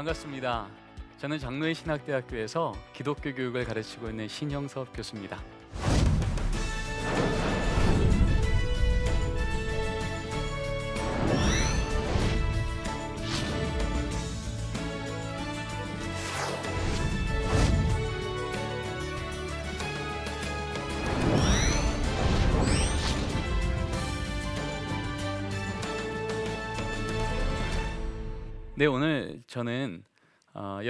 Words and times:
반갑습니다. 0.00 0.66
저는 1.18 1.38
장로의 1.38 1.74
신학대학교에서 1.74 2.72
기독교 2.94 3.34
교육을 3.34 3.66
가르치고 3.66 4.08
있는 4.08 4.28
신형섭 4.28 4.96
교수입니다. 4.96 5.38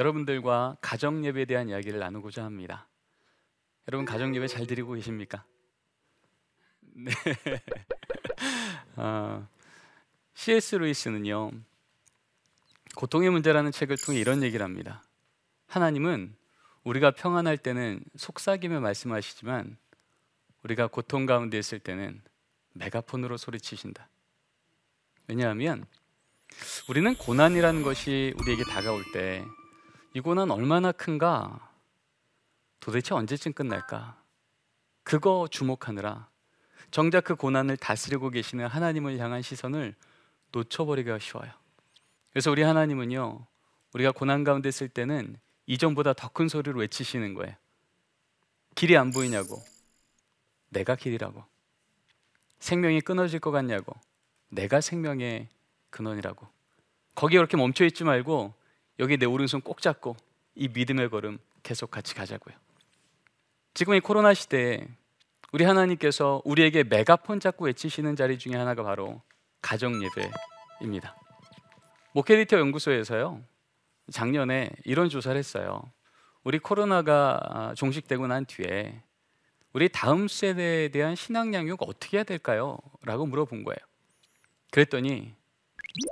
여러분들과 0.01 0.79
가정 0.81 1.27
예배에 1.27 1.45
대한 1.45 1.69
이야기를 1.69 1.99
나누고자 1.99 2.43
합니다. 2.43 2.89
여러분 3.87 4.07
가정 4.07 4.35
예배 4.35 4.49
잘 4.49 4.67
드리고 4.67 4.95
계십니까? 4.95 5.45
네. 6.81 7.13
어, 8.97 9.47
C.S. 10.33 10.77
루이스는요 10.77 11.51
고통의 12.97 13.29
문제라는 13.29 13.73
책을 13.73 13.97
통해 14.07 14.19
이런 14.19 14.43
얘기를 14.43 14.65
합니다. 14.65 15.05
하나님은 15.67 16.35
우리가 16.85 17.11
평안할 17.11 17.59
때는 17.59 18.03
속삭이며 18.17 18.81
말씀하시지만 18.81 19.77
우리가 20.63 20.87
고통 20.87 21.27
가운데 21.27 21.59
있을 21.59 21.79
때는 21.79 22.23
메가폰으로 22.73 23.37
소리치신다. 23.37 24.09
왜냐하면 25.29 25.85
우리는 26.89 27.15
고난이라는 27.17 27.83
것이 27.83 28.33
우리에게 28.39 28.65
다가올 28.65 29.05
때 29.13 29.45
이 30.15 30.21
고난 30.21 30.51
얼마나 30.51 30.91
큰가? 30.93 31.71
도대체 32.81 33.15
언제쯤 33.15 33.53
끝날까? 33.53 34.21
그거 35.05 35.49
주목하느라 35.51 36.29
정작 36.91 37.25
그 37.25 37.37
고난을 37.37 37.77
다스리고 37.77 38.31
계시는 38.31 38.67
하나님을 38.67 39.19
향한 39.19 39.43
시선을 39.43 39.95
놓쳐버리기가 40.53 41.19
쉬워요. 41.21 41.53
그래서 42.31 42.51
우리 42.51 42.63
하나님은요, 42.63 43.47
우리가 43.95 44.13
고난 44.13 44.43
가운데 44.43 44.69
있을 44.69 44.89
때는 44.89 45.37
이전보다 45.67 46.15
더 46.15 46.29
큰 46.29 46.49
소리로 46.49 46.81
외치시는 46.81 47.35
거예요. 47.35 47.55
길이 48.75 48.97
안 48.97 49.11
보이냐고. 49.13 49.63
내가 50.71 50.97
길이라고. 50.97 51.45
생명이 52.59 53.01
끊어질 53.03 53.39
것 53.39 53.51
같냐고. 53.53 53.95
내가 54.49 54.81
생명의 54.81 55.49
근원이라고. 55.91 56.49
거기에 57.15 57.39
그렇게 57.39 57.57
멈춰 57.57 57.85
있지 57.85 58.03
말고 58.05 58.55
여기 59.01 59.17
내 59.17 59.25
오른손 59.27 59.63
꼭 59.63 59.81
잡고 59.81 60.15
이 60.55 60.69
믿음의 60.69 61.09
걸음 61.09 61.39
계속 61.63 61.91
같이 61.91 62.15
가자고요. 62.15 62.55
지금 63.73 63.95
이 63.95 64.01
코로나 64.01 64.35
시대에 64.35 64.87
우리 65.53 65.65
하나님께서 65.65 66.43
우리에게 66.45 66.85
메가폰 66.85 67.41
잡고 67.41 67.65
외치시는 67.65 68.15
자리 68.15 68.39
중에 68.39 68.55
하나가 68.55 68.83
바로 68.83 69.23
가정 69.63 69.95
예배입니다. 70.03 71.17
모케리터 72.13 72.59
연구소에서요 72.59 73.43
작년에 74.13 74.71
이런 74.85 75.09
조사를 75.09 75.37
했어요. 75.37 75.83
우리 76.45 76.59
코로나가 76.59 77.73
종식되고 77.77 78.27
난 78.27 78.45
뒤에 78.45 79.03
우리 79.73 79.89
다음 79.89 80.29
세대에 80.29 80.89
대한 80.89 81.17
신앙 81.17 81.55
양육 81.55 81.83
어떻게 81.89 82.19
해야 82.19 82.25
될까요? 82.25 82.79
라고 83.03 83.25
물어본 83.25 83.65
거예요. 83.65 83.79
그랬더니 84.73 85.35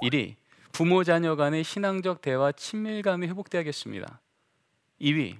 1위 0.05 0.37
부모 0.79 1.03
자녀 1.03 1.35
간의 1.35 1.65
신앙적 1.65 2.23
대화 2.23 2.53
친밀감이 2.53 3.27
회복돼야겠습니다. 3.27 4.21
2위 5.01 5.37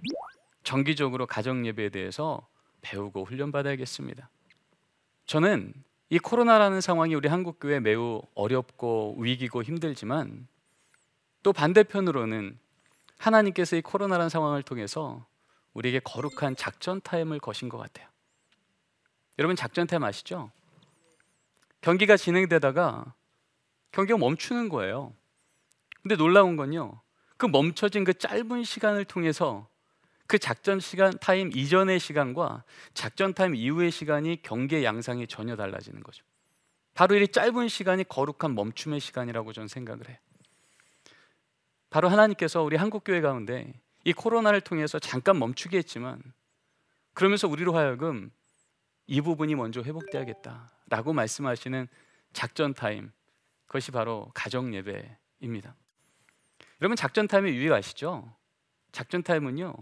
정기적으로 0.65 1.29
가정 1.29 1.65
예배에 1.65 1.91
대해서 1.91 2.49
배우고 2.81 3.23
훈련받아야겠습니다. 3.23 4.29
저는 5.27 5.75
이 6.11 6.19
코로나라는 6.19 6.81
상황이 6.81 7.15
우리 7.15 7.29
한국 7.29 7.61
교회 7.61 7.79
매우 7.79 8.21
어렵고 8.35 9.15
위기고 9.21 9.63
힘들지만 9.63 10.49
또 11.45 11.53
반대편으로는 11.53 12.59
하나님께서 13.19 13.77
이 13.77 13.81
코로나라는 13.81 14.31
상황을 14.31 14.65
통해서 14.65 15.25
우리에게 15.73 16.01
거룩한 16.01 16.57
작전 16.57 17.01
타임을 17.01 17.39
거신 17.39 17.69
것 17.69 17.79
같아요. 17.79 18.09
여러분 19.39 19.55
작전 19.55 19.87
타임 19.87 20.03
아시죠? 20.03 20.51
경기가 21.81 22.17
진행되다가 22.17 23.15
경기가 23.93 24.19
멈추는 24.19 24.69
거예요. 24.69 25.15
근데 26.03 26.17
놀라운 26.17 26.57
건요. 26.57 27.01
그 27.37 27.47
멈춰진 27.47 28.05
그 28.05 28.15
짧은 28.15 28.65
시간을 28.65 29.05
통해서 29.05 29.69
그 30.27 30.39
작전 30.39 30.79
시간 30.79 31.19
타임 31.19 31.51
이전의 31.53 31.99
시간과 31.99 32.65
작전 32.93 33.33
타임 33.33 33.55
이후의 33.55 33.91
시간이 33.91 34.43
경기의 34.43 34.85
양상이 34.85 35.27
전혀 35.27 35.57
달라지는 35.57 36.03
거죠. 36.03 36.25
바로 36.95 37.17
이 37.17 37.27
짧은 37.27 37.69
시간이 37.69 38.05
거룩한 38.05 38.55
멈춤의 38.55 39.01
시간이라고 39.01 39.53
저는 39.53 39.69
생각을 39.69 40.09
해요. 40.09 40.17
바로 41.91 42.09
하나님께서 42.09 42.63
우리 42.63 42.77
한국 42.77 43.05
교회 43.05 43.21
가운데 43.21 43.73
이 44.05 44.13
코로나를 44.13 44.61
통해서 44.61 44.99
잠깐 44.99 45.39
멈추게 45.39 45.79
했지만 45.79 46.21
그러면서 47.15 47.49
우리로 47.49 47.75
하여금 47.75 48.31
이 49.07 49.21
부분이 49.21 49.55
먼저 49.55 49.81
회복돼야겠다라고 49.81 51.13
말씀하시는 51.15 51.89
작전 52.33 52.75
타임 52.75 53.11
그것이 53.67 53.91
바로 53.91 54.31
가정 54.35 54.75
예배입니다. 54.75 55.75
여러분 56.81 56.97
작전 56.97 57.27
타임의 57.27 57.55
유익 57.57 57.73
아시죠? 57.73 58.35
작전 58.93 59.23
타임은요 59.23 59.75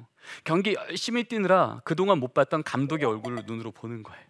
경기 0.44 0.74
열심히 0.74 1.24
뛰느라 1.24 1.80
그동안 1.84 2.18
못 2.18 2.34
봤던 2.34 2.62
감독의 2.62 3.06
얼굴을 3.06 3.44
눈으로 3.46 3.70
보는 3.70 4.02
거예요. 4.02 4.24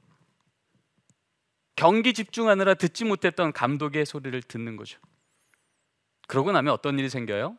경기 1.77 2.15
집중하느라 2.15 2.75
듣지 2.75 3.05
못했던 3.05 3.53
감독의 3.53 4.07
소리를 4.07 4.41
듣는 4.43 4.77
거죠. 4.77 4.99
그러고 6.27 6.51
나면 6.53 6.73
어떤 6.73 6.99
일이 6.99 7.09
생겨요? 7.09 7.57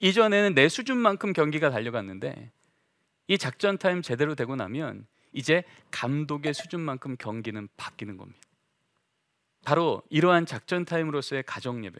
이전에는 0.00 0.54
내 0.54 0.68
수준만큼 0.68 1.32
경기가 1.32 1.70
달려갔는데 1.70 2.52
이 3.28 3.38
작전 3.38 3.76
타임 3.76 4.02
제대로 4.02 4.34
되고 4.34 4.54
나면 4.56 5.06
이제 5.32 5.64
감독의 5.90 6.54
수준만큼 6.54 7.16
경기는 7.18 7.68
바뀌는 7.76 8.16
겁니다. 8.16 8.40
바로 9.64 10.02
이러한 10.10 10.46
작전 10.46 10.84
타임으로서의 10.84 11.42
가정 11.42 11.84
예배. 11.84 11.98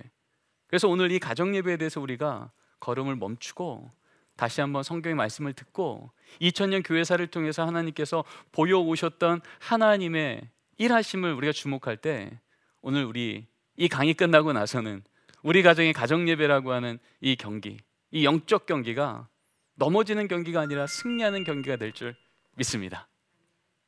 그래서 0.66 0.88
오늘 0.88 1.12
이 1.12 1.19
가정 1.19 1.54
예배에 1.54 1.77
대해서 1.77 2.00
우리가 2.00 2.50
걸음을 2.81 3.16
멈추고 3.16 3.91
다시 4.37 4.60
한번 4.60 4.82
성경의 4.82 5.15
말씀을 5.16 5.53
듣고 5.54 6.10
2000년 6.41 6.87
교회사를 6.87 7.28
통해서 7.28 7.66
하나님께서 7.66 8.25
보여 8.53 8.78
오셨던 8.78 9.41
하나님의 9.60 10.49
일하심을 10.78 11.32
우리가 11.32 11.53
주목할 11.53 11.97
때 11.97 12.38
오늘 12.82 13.04
우리 13.04 13.47
이 13.77 13.88
강의 13.88 14.15
끝나고 14.15 14.53
나서는 14.53 15.03
우리 15.43 15.62
가정의 15.62 15.93
가정 15.93 16.28
예배라고 16.28 16.72
하는 16.72 16.98
이 17.21 17.37
경기, 17.37 17.78
이 18.10 18.25
영적 18.25 18.66
경기가 18.66 19.28
넘어지는 19.75 20.28
경기가 20.28 20.60
아니라 20.60 20.87
승리하는 20.87 21.44
경기가 21.44 21.77
될 21.77 21.93
줄 21.93 22.15
믿습니다. 22.56 23.09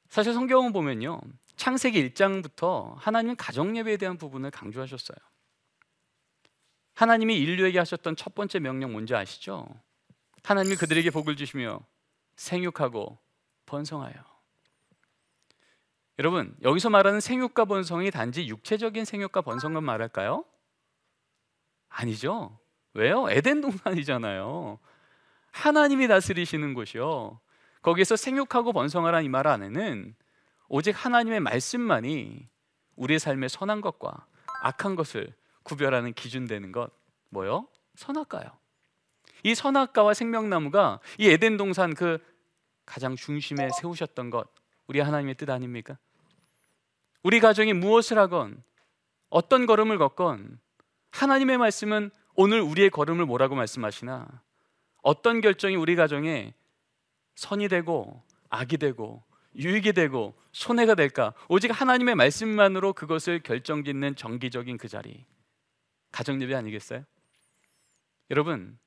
사실 0.08 0.32
성경을 0.32 0.72
보면요. 0.72 1.20
창세기 1.56 2.10
1장부터 2.10 2.94
하나님은 2.96 3.36
가정 3.36 3.76
예배에 3.76 3.96
대한 3.96 4.16
부분을 4.16 4.50
강조하셨어요. 4.50 5.16
하나님이 6.98 7.38
인류에게 7.38 7.78
하셨던 7.78 8.16
첫 8.16 8.34
번째 8.34 8.58
명령 8.58 8.90
뭔지 8.90 9.14
아시죠? 9.14 9.68
하나님이 10.42 10.74
그들에게 10.74 11.08
복을 11.10 11.36
주시며 11.36 11.78
생육하고 12.34 13.16
번성하여. 13.66 14.14
여러분, 16.18 16.56
여기서 16.62 16.90
말하는 16.90 17.20
생육과 17.20 17.66
번성이 17.66 18.10
단지 18.10 18.48
육체적인 18.48 19.04
생육과 19.04 19.42
번성만 19.42 19.84
말할까요? 19.84 20.44
아니죠. 21.88 22.58
왜요? 22.94 23.30
에덴 23.30 23.60
동산이잖아요. 23.60 24.80
하나님이 25.52 26.08
다스리시는 26.08 26.74
곳이요. 26.74 27.38
거기서 27.82 28.16
생육하고 28.16 28.72
번성하라는 28.72 29.24
이 29.24 29.28
말 29.28 29.46
안에는 29.46 30.16
오직 30.68 30.90
하나님의 31.04 31.38
말씀만이 31.38 32.48
우리의 32.96 33.20
삶의 33.20 33.50
선한 33.50 33.82
것과 33.82 34.26
악한 34.62 34.96
것을 34.96 35.37
구별하는 35.68 36.14
기준 36.14 36.46
되는 36.46 36.72
것 36.72 36.90
뭐요? 37.28 37.68
선악과요. 37.94 38.50
이 39.44 39.54
선악과와 39.54 40.14
생명나무가 40.14 40.98
이 41.18 41.28
에덴 41.28 41.58
동산 41.58 41.94
그 41.94 42.18
가장 42.86 43.16
중심에 43.16 43.68
세우셨던 43.78 44.30
것 44.30 44.48
우리 44.86 45.00
하나님의 45.00 45.34
뜻 45.34 45.50
아닙니까? 45.50 45.98
우리 47.22 47.38
가정이 47.38 47.74
무엇을 47.74 48.18
하건 48.18 48.62
어떤 49.28 49.66
걸음을 49.66 49.98
걷건 49.98 50.58
하나님의 51.10 51.58
말씀은 51.58 52.10
오늘 52.34 52.62
우리의 52.62 52.88
걸음을 52.88 53.26
뭐라고 53.26 53.54
말씀하시나 53.54 54.26
어떤 55.02 55.42
결정이 55.42 55.76
우리 55.76 55.96
가정에 55.96 56.54
선이 57.34 57.68
되고 57.68 58.22
악이 58.48 58.78
되고 58.78 59.22
유익이 59.54 59.92
되고 59.92 60.34
손해가 60.52 60.94
될까? 60.94 61.34
오직 61.48 61.68
하나님의 61.68 62.14
말씀만으로 62.14 62.94
그것을 62.94 63.40
결정짓는 63.40 64.16
정기적인 64.16 64.78
그 64.78 64.88
자리. 64.88 65.26
가정 66.10 66.40
예배 66.40 66.54
아니겠어요? 66.54 67.04
여러분 68.30 68.78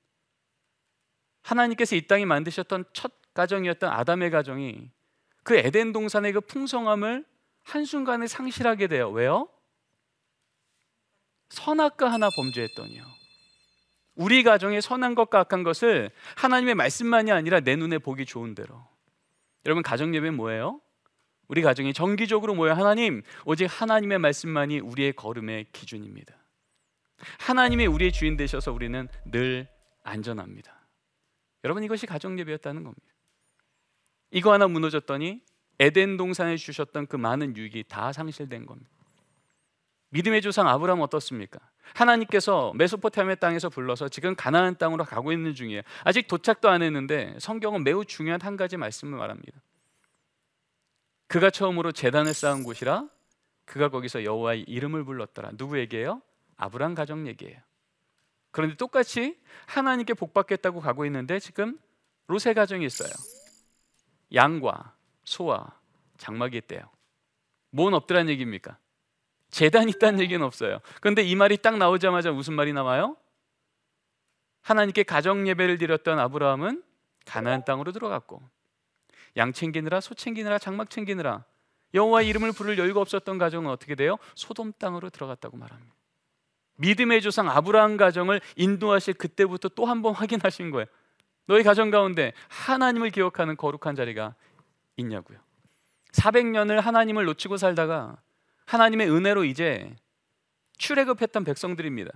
하나님께서 1.41 1.95
이 1.95 2.07
땅에 2.07 2.25
만드셨던 2.25 2.85
첫 2.93 3.11
가정이었던 3.33 3.89
아담의 3.89 4.29
가정이 4.29 4.91
그 5.43 5.55
에덴 5.55 5.91
동산의 5.91 6.33
그 6.33 6.41
풍성함을 6.41 7.25
한순간에 7.63 8.27
상실하게 8.27 8.87
돼요. 8.87 9.09
왜요? 9.09 9.47
선악과 11.49 12.11
하나 12.11 12.29
범죄했더니요. 12.29 13.03
우리 14.15 14.43
가정의 14.43 14.81
선한 14.81 15.15
것과 15.15 15.39
악한 15.39 15.63
것을 15.63 16.11
하나님의 16.35 16.75
말씀만이 16.75 17.31
아니라 17.31 17.59
내 17.59 17.75
눈에 17.75 17.97
보기 17.97 18.25
좋은 18.25 18.55
대로. 18.55 18.85
여러분 19.65 19.83
가정 19.83 20.13
예배는 20.13 20.35
뭐예요? 20.35 20.81
우리 21.47 21.61
가정이 21.61 21.93
정기적으로 21.93 22.55
모여 22.55 22.73
하나님 22.73 23.23
오직 23.45 23.65
하나님의 23.65 24.19
말씀만이 24.19 24.79
우리의 24.79 25.13
걸음의 25.13 25.67
기준입니다. 25.71 26.40
하나님이 27.39 27.87
우리의 27.87 28.11
주인 28.11 28.37
되셔서 28.37 28.71
우리는 28.71 29.07
늘 29.25 29.67
안전합니다. 30.03 30.87
여러분 31.63 31.83
이것이 31.83 32.05
가정 32.05 32.39
예배였다는 32.39 32.83
겁니다. 32.83 33.05
이거 34.31 34.53
하나 34.53 34.67
무너졌더니 34.67 35.41
에덴 35.79 36.17
동산에 36.17 36.57
주셨던 36.57 37.07
그 37.07 37.15
많은 37.15 37.55
유익이 37.55 37.85
다 37.87 38.11
상실된 38.11 38.65
겁니다. 38.65 38.89
믿음의 40.09 40.41
조상 40.41 40.67
아브라함 40.67 41.01
어떻습니까? 41.01 41.59
하나님께서 41.93 42.73
메소포타미아 42.75 43.35
땅에서 43.35 43.69
불러서 43.69 44.09
지금 44.09 44.35
가나안 44.35 44.77
땅으로 44.77 45.03
가고 45.03 45.31
있는 45.31 45.53
중이에요. 45.53 45.81
아직 46.03 46.27
도착도 46.27 46.69
안 46.69 46.81
했는데 46.81 47.35
성경은 47.39 47.83
매우 47.83 48.05
중요한 48.05 48.41
한 48.41 48.57
가지 48.57 48.77
말씀을 48.77 49.17
말합니다. 49.17 49.61
그가 51.27 51.49
처음으로 51.49 51.91
재단을 51.91 52.33
쌓은 52.33 52.63
곳이라 52.63 53.07
그가 53.65 53.89
거기서 53.89 54.23
여호와의 54.23 54.65
이름을 54.67 55.05
불렀더라. 55.05 55.51
누구에게요? 55.53 56.21
아브라함 56.61 56.93
가정 56.93 57.27
얘기예요. 57.27 57.59
그런데 58.51 58.75
똑같이 58.75 59.39
하나님께 59.65 60.13
복받겠다고 60.13 60.79
가고 60.79 61.05
있는데 61.05 61.39
지금 61.39 61.79
롯의 62.27 62.53
가정이 62.53 62.85
있어요. 62.85 63.11
양과 64.33 64.93
소와 65.23 65.73
장막이 66.17 66.57
있대요. 66.57 66.83
뭔 67.71 67.93
없더란 67.95 68.29
얘기입니까? 68.29 68.77
재단이 69.49 69.91
있다는 69.95 70.19
얘기는 70.19 70.45
없어요. 70.45 70.79
그런데 71.01 71.23
이 71.23 71.35
말이 71.35 71.57
딱 71.57 71.77
나오자마자 71.77 72.31
무슨 72.31 72.53
말이 72.53 72.73
나와요? 72.73 73.17
하나님께 74.61 75.03
가정 75.03 75.47
예배를 75.47 75.79
드렸던 75.79 76.19
아브라함은 76.19 76.83
가나안 77.25 77.65
땅으로 77.65 77.91
들어갔고 77.91 78.41
양 79.37 79.51
챙기느라 79.51 79.99
소 79.99 80.13
챙기느라 80.13 80.59
장막 80.59 80.91
챙기느라 80.91 81.43
여호와 81.95 82.21
이름을 82.21 82.51
부를 82.51 82.77
여유가 82.77 83.01
없었던 83.01 83.37
가정은 83.39 83.71
어떻게 83.71 83.95
돼요? 83.95 84.17
소돔 84.35 84.73
땅으로 84.77 85.09
들어갔다고 85.09 85.57
말합니다. 85.57 86.00
믿음의 86.77 87.21
조상 87.21 87.49
아브라함 87.49 87.97
가정을 87.97 88.41
인도하실 88.55 89.15
그때부터 89.15 89.69
또 89.69 89.85
한 89.85 90.01
번 90.01 90.13
확인하신 90.13 90.71
거예요. 90.71 90.85
너희 91.47 91.63
가정 91.63 91.91
가운데 91.91 92.33
하나님을 92.47 93.09
기억하는 93.11 93.57
거룩한 93.57 93.95
자리가 93.95 94.35
있냐고요. 94.97 95.39
400년을 96.13 96.81
하나님을 96.81 97.25
놓치고 97.25 97.57
살다가 97.57 98.17
하나님의 98.65 99.09
은혜로 99.11 99.43
이제 99.45 99.95
출애굽했던 100.77 101.43
백성들입니다. 101.43 102.11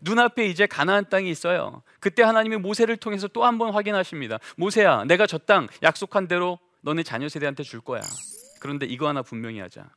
눈앞에 0.00 0.46
이제 0.46 0.66
가나안 0.66 1.08
땅이 1.08 1.30
있어요. 1.30 1.82
그때 2.00 2.22
하나님이 2.22 2.56
모세를 2.56 2.96
통해서 2.96 3.28
또 3.28 3.44
한 3.44 3.58
번 3.58 3.72
확인하십니다. 3.72 4.38
모세야, 4.56 5.04
내가 5.04 5.26
저 5.26 5.38
땅 5.38 5.68
약속한 5.82 6.26
대로 6.26 6.58
너네 6.80 7.04
자녀 7.04 7.28
세대한테 7.28 7.62
줄 7.62 7.80
거야. 7.80 8.00
그런데 8.60 8.86
이거 8.86 9.06
하나 9.06 9.22
분명히 9.22 9.60
하자. 9.60 9.88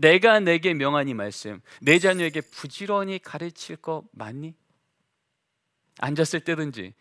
내가 0.00 0.40
내게 0.40 0.72
명한 0.72 1.08
이 1.08 1.14
말씀, 1.14 1.60
내 1.82 1.98
자녀에게 1.98 2.40
부지런히 2.40 3.18
가르칠 3.18 3.76
거 3.76 4.02
맞니? 4.12 4.54
앉았을 5.98 6.40
때든지, 6.40 6.94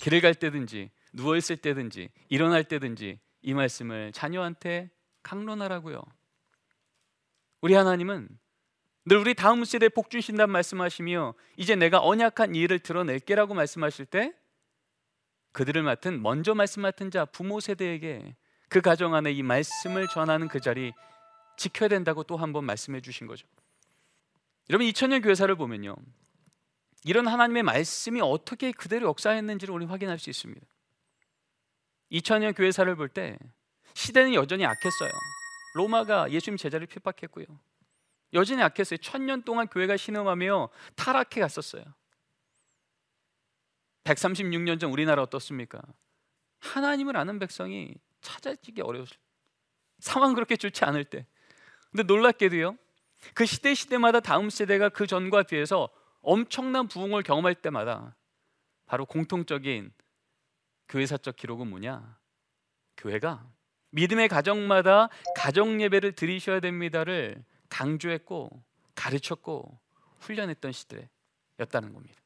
길을 0.00 0.22
갈 0.22 0.34
때든지, 0.34 0.90
누워 1.12 1.36
있을 1.36 1.58
때든지, 1.58 2.08
일어날 2.30 2.64
때든지 2.64 3.20
이 3.42 3.54
말씀을 3.54 4.12
자녀한테 4.12 4.90
강론하라고요. 5.22 6.02
우리 7.60 7.74
하나님은 7.74 8.28
늘 9.04 9.16
우리 9.18 9.34
다음 9.34 9.64
세대에 9.64 9.90
복 9.90 10.08
주신단 10.08 10.48
말씀하시며 10.50 11.34
이제 11.58 11.76
내가 11.76 12.00
언약한 12.00 12.54
일을 12.54 12.78
드러낼게라고 12.78 13.52
말씀하실 13.52 14.06
때 14.06 14.32
그들을 15.52 15.82
맡은 15.82 16.22
먼저 16.22 16.54
말씀 16.54 16.82
맡은 16.82 17.10
자 17.10 17.26
부모 17.26 17.60
세대에게 17.60 18.36
그 18.68 18.80
가정 18.80 19.14
안에 19.14 19.32
이 19.32 19.42
말씀을 19.42 20.08
전하는 20.08 20.48
그 20.48 20.60
자리 20.60 20.92
지켜야 21.56 21.88
된다고 21.88 22.22
또 22.24 22.36
한 22.36 22.52
번 22.52 22.64
말씀해 22.64 23.00
주신 23.00 23.26
거죠. 23.26 23.46
여러분 24.70 24.86
2000년 24.88 25.22
교회사를 25.22 25.54
보면요. 25.56 25.96
이런 27.04 27.26
하나님의 27.26 27.62
말씀이 27.64 28.20
어떻게 28.20 28.72
그대로 28.72 29.08
역사했는지를 29.08 29.74
우리 29.74 29.86
확인할 29.86 30.18
수 30.18 30.30
있습니다. 30.30 30.64
2000년 32.12 32.56
교회사를 32.56 32.94
볼 32.96 33.08
때 33.08 33.38
시대는 33.94 34.34
여전히 34.34 34.64
악했어요. 34.64 35.10
로마가 35.74 36.30
예수님 36.30 36.56
제자를 36.56 36.86
핍박했고요. 36.86 37.46
여전히 38.34 38.62
악했어요. 38.62 38.98
천년 38.98 39.42
동안 39.42 39.66
교회가 39.66 39.96
신음하며 39.96 40.68
타락해 40.96 41.40
갔었어요. 41.40 41.84
136년 44.04 44.80
전 44.80 44.90
우리나라 44.90 45.22
어떻습니까? 45.22 45.80
하나님을 46.60 47.16
아는 47.16 47.38
백성이 47.38 47.94
찾아지기 48.20 48.80
어려웠어요. 48.82 49.18
상황 49.98 50.34
그렇게 50.34 50.56
좋지 50.56 50.84
않을 50.84 51.04
때. 51.04 51.26
근데 51.92 52.02
놀랍게도요. 52.04 52.76
그 53.34 53.46
시대 53.46 53.74
시대마다 53.74 54.20
다음 54.20 54.50
세대가 54.50 54.88
그 54.88 55.06
전과 55.06 55.44
비해서 55.44 55.88
엄청난 56.22 56.88
부흥을 56.88 57.22
경험할 57.22 57.54
때마다 57.54 58.16
바로 58.86 59.06
공통적인 59.06 59.92
교회사적 60.88 61.36
기록은 61.36 61.68
뭐냐? 61.68 62.18
교회가 62.96 63.46
믿음의 63.90 64.28
가정마다 64.28 65.08
가정 65.36 65.80
예배를 65.80 66.12
드리셔야 66.12 66.60
됩니다를 66.60 67.44
강조했고 67.68 68.62
가르쳤고 68.94 69.78
훈련했던 70.20 70.72
시대였다는 70.72 71.92
겁니다. 71.92 72.20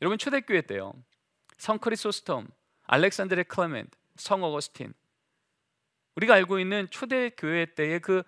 여러분 0.00 0.18
초대교회 0.18 0.62
때요. 0.62 0.94
성 1.58 1.78
크리소스톰, 1.78 2.48
알렉산드레 2.84 3.44
클레멘트, 3.44 3.96
성 4.16 4.42
어거스틴 4.42 4.94
우리가 6.16 6.34
알고 6.34 6.58
있는 6.58 6.88
초대 6.90 7.30
교회 7.30 7.66
때의 7.66 8.00
그 8.00 8.22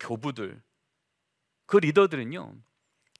교부들 0.00 0.60
그 1.66 1.76
리더들은요. 1.76 2.54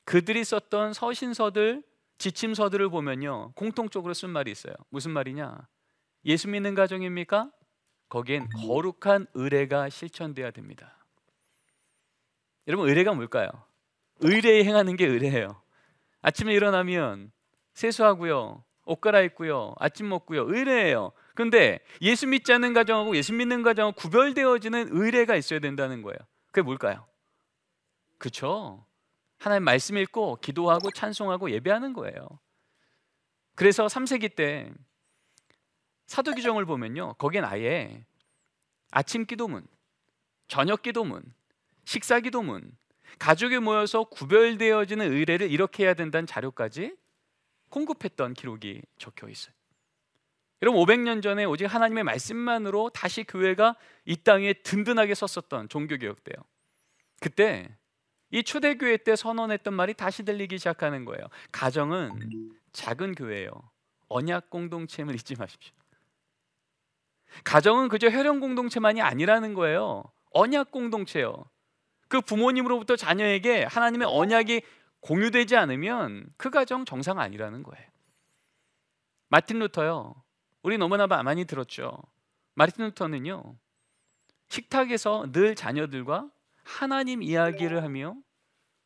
그들이 0.04 0.42
썼던 0.42 0.94
서신서들, 0.94 1.82
지침서들을 2.16 2.88
보면요. 2.88 3.52
공통적으로 3.54 4.14
쓴 4.14 4.30
말이 4.30 4.50
있어요. 4.50 4.74
무슨 4.88 5.10
말이냐? 5.10 5.68
예수 6.24 6.48
믿는 6.48 6.74
가정입니까? 6.74 7.50
거기엔 8.08 8.48
거룩한 8.48 9.26
의례가 9.34 9.90
실천돼야 9.90 10.50
됩니다. 10.50 10.96
여러분 12.66 12.88
의례가 12.88 13.12
뭘까요? 13.12 13.48
의례에 14.20 14.64
행하는 14.64 14.96
게 14.96 15.06
의례예요. 15.06 15.60
아침에 16.22 16.54
일어나면 16.54 17.30
세수하고요. 17.74 18.64
옷 18.86 19.00
갈아입고요. 19.00 19.74
아침 19.78 20.08
먹고요. 20.08 20.48
의례예요. 20.48 21.12
근데 21.38 21.78
예수 22.02 22.26
믿지 22.26 22.52
않는 22.52 22.72
가정하고 22.72 23.14
예수 23.14 23.32
믿는 23.32 23.62
가정하고 23.62 23.94
구별되어지는 23.94 24.88
의례가 24.90 25.36
있어야 25.36 25.60
된다는 25.60 26.02
거예요. 26.02 26.18
그게 26.46 26.62
뭘까요? 26.62 27.06
그렇죠. 28.18 28.84
하나님 29.38 29.62
말씀 29.62 29.96
읽고 29.96 30.38
기도하고 30.40 30.90
찬송하고 30.90 31.52
예배하는 31.52 31.92
거예요. 31.92 32.40
그래서 33.54 33.86
3세기 33.86 34.34
때 34.34 34.72
사도기종을 36.06 36.64
보면요. 36.64 37.14
거기엔 37.18 37.44
아예 37.44 38.04
아침 38.90 39.24
기도문, 39.24 39.64
저녁 40.48 40.82
기도문, 40.82 41.22
식사 41.84 42.18
기도문, 42.18 42.76
가족이 43.20 43.60
모여서 43.60 44.02
구별되어지는 44.02 45.12
의례를 45.12 45.52
이렇게 45.52 45.84
해야 45.84 45.94
된다는 45.94 46.26
자료까지 46.26 46.96
공급했던 47.68 48.34
기록이 48.34 48.82
적혀 48.98 49.28
있어요. 49.28 49.57
여러분 50.62 50.82
500년 50.82 51.22
전에 51.22 51.44
오직 51.44 51.66
하나님의 51.66 52.04
말씀만으로 52.04 52.90
다시 52.90 53.24
교회가 53.24 53.76
이 54.04 54.16
땅에 54.16 54.52
든든하게 54.52 55.14
섰었던 55.14 55.68
종교 55.68 55.96
개혁 55.96 56.24
때요. 56.24 56.36
그때 57.20 57.68
이 58.30 58.42
초대교회 58.42 58.98
때 58.98 59.16
선언했던 59.16 59.72
말이 59.72 59.94
다시 59.94 60.24
들리기 60.24 60.58
시작하는 60.58 61.04
거예요. 61.04 61.26
가정은 61.52 62.52
작은 62.72 63.14
교회예요. 63.14 63.50
언약 64.08 64.50
공동체임을 64.50 65.14
잊지 65.14 65.36
마십시오. 65.36 65.74
가정은 67.44 67.88
그저 67.88 68.08
혈연 68.08 68.40
공동체만이 68.40 69.00
아니라는 69.00 69.54
거예요. 69.54 70.04
언약 70.32 70.70
공동체요. 70.70 71.44
그 72.08 72.20
부모님으로부터 72.20 72.96
자녀에게 72.96 73.64
하나님의 73.64 74.08
언약이 74.10 74.62
공유되지 75.00 75.56
않으면 75.56 76.26
그 76.36 76.50
가정 76.50 76.84
정상 76.84 77.18
아니라는 77.18 77.62
거예요. 77.62 77.86
마틴 79.28 79.58
루터요. 79.58 80.14
우리 80.62 80.78
너무나 80.78 81.06
많이 81.06 81.44
들었죠. 81.44 81.98
마틴 82.54 82.84
루터는요. 82.86 83.56
식탁에서 84.48 85.30
늘 85.32 85.54
자녀들과 85.54 86.30
하나님 86.64 87.22
이야기를 87.22 87.82
하며 87.82 88.16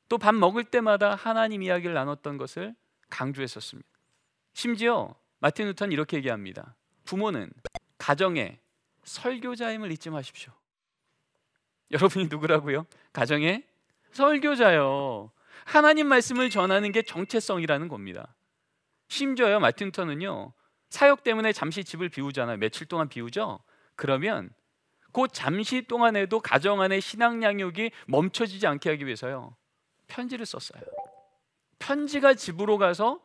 또 0.08 0.18
밥 0.18 0.34
먹을 0.34 0.64
때마다 0.64 1.14
하나님 1.14 1.62
이야기를 1.62 1.94
나눴던 1.94 2.36
것을 2.36 2.74
강조했었습니다. 3.08 3.88
심지어 4.52 5.14
마틴 5.38 5.66
루터는 5.68 5.92
이렇게 5.92 6.18
얘기합니다. 6.18 6.74
부모는 7.04 7.50
가정의 7.96 8.58
설교자임을 9.04 9.90
잊지 9.92 10.10
마십시오. 10.10 10.52
여러분이 11.90 12.26
누구라고요? 12.26 12.86
가정의 13.12 13.66
설교자요. 14.12 15.30
하나님 15.64 16.08
말씀을 16.08 16.50
전하는 16.50 16.92
게 16.92 17.02
정체성이라는 17.02 17.88
겁니다. 17.88 18.34
심지어요 19.08 19.60
마틴 19.60 19.86
루터는요 19.88 20.52
사역 20.92 21.22
때문에 21.22 21.54
잠시 21.54 21.84
집을 21.84 22.10
비우잖아요. 22.10 22.58
며칠 22.58 22.86
동안 22.86 23.08
비우죠. 23.08 23.60
그러면 23.96 24.50
그 25.10 25.26
잠시 25.32 25.82
동안에도 25.82 26.38
가정 26.40 26.82
안의 26.82 27.00
신앙 27.00 27.42
양육이 27.42 27.90
멈춰지지 28.06 28.66
않게 28.66 28.90
하기 28.90 29.06
위해서요 29.06 29.56
편지를 30.06 30.44
썼어요. 30.44 30.82
편지가 31.78 32.34
집으로 32.34 32.76
가서 32.76 33.24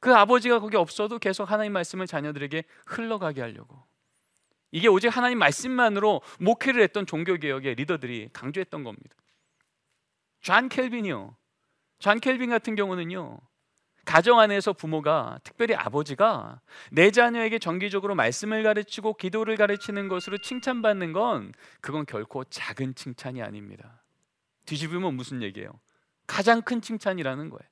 그 0.00 0.12
아버지가 0.12 0.58
거기 0.58 0.76
없어도 0.76 1.20
계속 1.20 1.48
하나님 1.48 1.72
말씀을 1.72 2.08
자녀들에게 2.08 2.64
흘러가게 2.86 3.42
하려고. 3.42 3.84
이게 4.72 4.88
오직 4.88 5.08
하나님 5.08 5.38
말씀만으로 5.38 6.20
목회를 6.40 6.82
했던 6.82 7.06
종교 7.06 7.36
개혁의 7.36 7.76
리더들이 7.76 8.30
강조했던 8.32 8.82
겁니다. 8.82 9.16
존 10.40 10.68
칼빈이요. 10.68 11.36
존 12.00 12.18
칼빈 12.18 12.50
같은 12.50 12.74
경우는요. 12.74 13.38
가정 14.06 14.38
안에서 14.38 14.72
부모가 14.72 15.40
특별히 15.42 15.74
아버지가 15.74 16.60
내 16.92 17.10
자녀에게 17.10 17.58
정기적으로 17.58 18.14
말씀을 18.14 18.62
가르치고 18.62 19.14
기도를 19.14 19.56
가르치는 19.56 20.06
것으로 20.08 20.38
칭찬받는 20.38 21.12
건 21.12 21.52
그건 21.80 22.06
결코 22.06 22.44
작은 22.44 22.94
칭찬이 22.94 23.42
아닙니다. 23.42 24.02
뒤집으면 24.64 25.14
무슨 25.14 25.42
얘기예요? 25.42 25.68
가장 26.26 26.62
큰 26.62 26.80
칭찬이라는 26.80 27.50
거예요. 27.50 27.68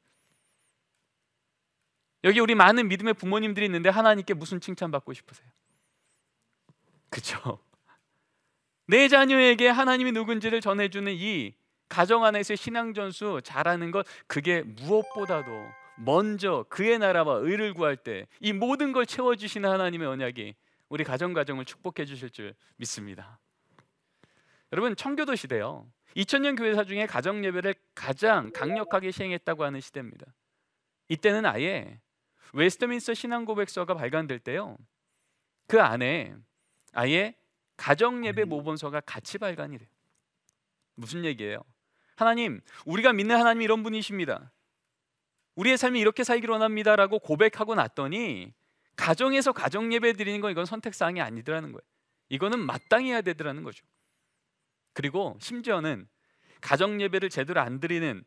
여기 2.24 2.40
우리 2.40 2.56
많은 2.56 2.88
믿음의 2.88 3.14
부모님들이 3.14 3.66
있는데 3.66 3.88
하나님께 3.88 4.34
무슨 4.34 4.60
칭찬 4.60 4.90
받고 4.90 5.12
싶으세요? 5.12 5.48
그렇죠? 7.10 7.60
내 8.86 9.06
자녀에게 9.06 9.68
하나님이 9.68 10.10
누군지를 10.10 10.60
전해주는 10.60 11.12
이 11.14 11.54
가정 11.88 12.24
안에서의 12.24 12.56
신앙 12.56 12.92
전수 12.92 13.40
잘하는 13.44 13.92
것 13.92 14.04
그게 14.26 14.62
무엇보다도 14.62 15.83
먼저 15.96 16.64
그의 16.68 16.98
나라와 16.98 17.36
의를 17.36 17.72
구할 17.74 17.96
때 17.96 18.26
이 18.40 18.52
모든 18.52 18.92
걸 18.92 19.06
채워 19.06 19.36
주시는 19.36 19.68
하나님의 19.68 20.06
언약이 20.08 20.54
우리 20.88 21.04
가정 21.04 21.32
가정을 21.32 21.64
축복해 21.64 22.04
주실 22.04 22.30
줄 22.30 22.54
믿습니다. 22.76 23.38
여러분 24.72 24.94
청교도 24.96 25.34
시대요. 25.34 25.86
2000년 26.16 26.56
교회사 26.56 26.84
중에 26.84 27.06
가정 27.06 27.44
예배를 27.44 27.74
가장 27.94 28.50
강력하게 28.52 29.10
시행했다고 29.10 29.64
하는 29.64 29.80
시대입니다. 29.80 30.26
이때는 31.08 31.46
아예 31.46 32.00
웨스트민스터 32.52 33.14
신앙 33.14 33.44
고백서가 33.44 33.94
발간될 33.94 34.38
때요. 34.40 34.76
그 35.66 35.80
안에 35.80 36.34
아예 36.92 37.34
가정 37.76 38.24
예배 38.24 38.44
모본서가 38.44 39.00
같이 39.00 39.38
발간이 39.38 39.78
돼요. 39.78 39.88
무슨 40.94 41.24
얘기예요? 41.24 41.58
하나님, 42.16 42.60
우리가 42.86 43.12
믿는 43.12 43.36
하나님 43.36 43.62
이런 43.62 43.82
분이십니다. 43.82 44.52
우리의 45.56 45.76
삶이 45.76 46.00
이렇게 46.00 46.24
살기를 46.24 46.52
원합니다라고 46.52 47.18
고백하고 47.20 47.74
났더니 47.74 48.52
가정에서 48.96 49.52
가정 49.52 49.92
예배 49.92 50.14
드리는 50.14 50.40
건 50.40 50.50
이건 50.50 50.66
선택 50.66 50.94
사항이 50.94 51.20
아니더라는 51.20 51.72
거예요. 51.72 51.82
이거는 52.28 52.60
마땅히 52.60 53.10
해야 53.10 53.20
되더라는 53.22 53.62
거죠. 53.62 53.84
그리고 54.92 55.36
심지어는 55.40 56.08
가정 56.60 57.00
예배를 57.00 57.30
제대로 57.30 57.60
안 57.60 57.80
드리는 57.80 58.24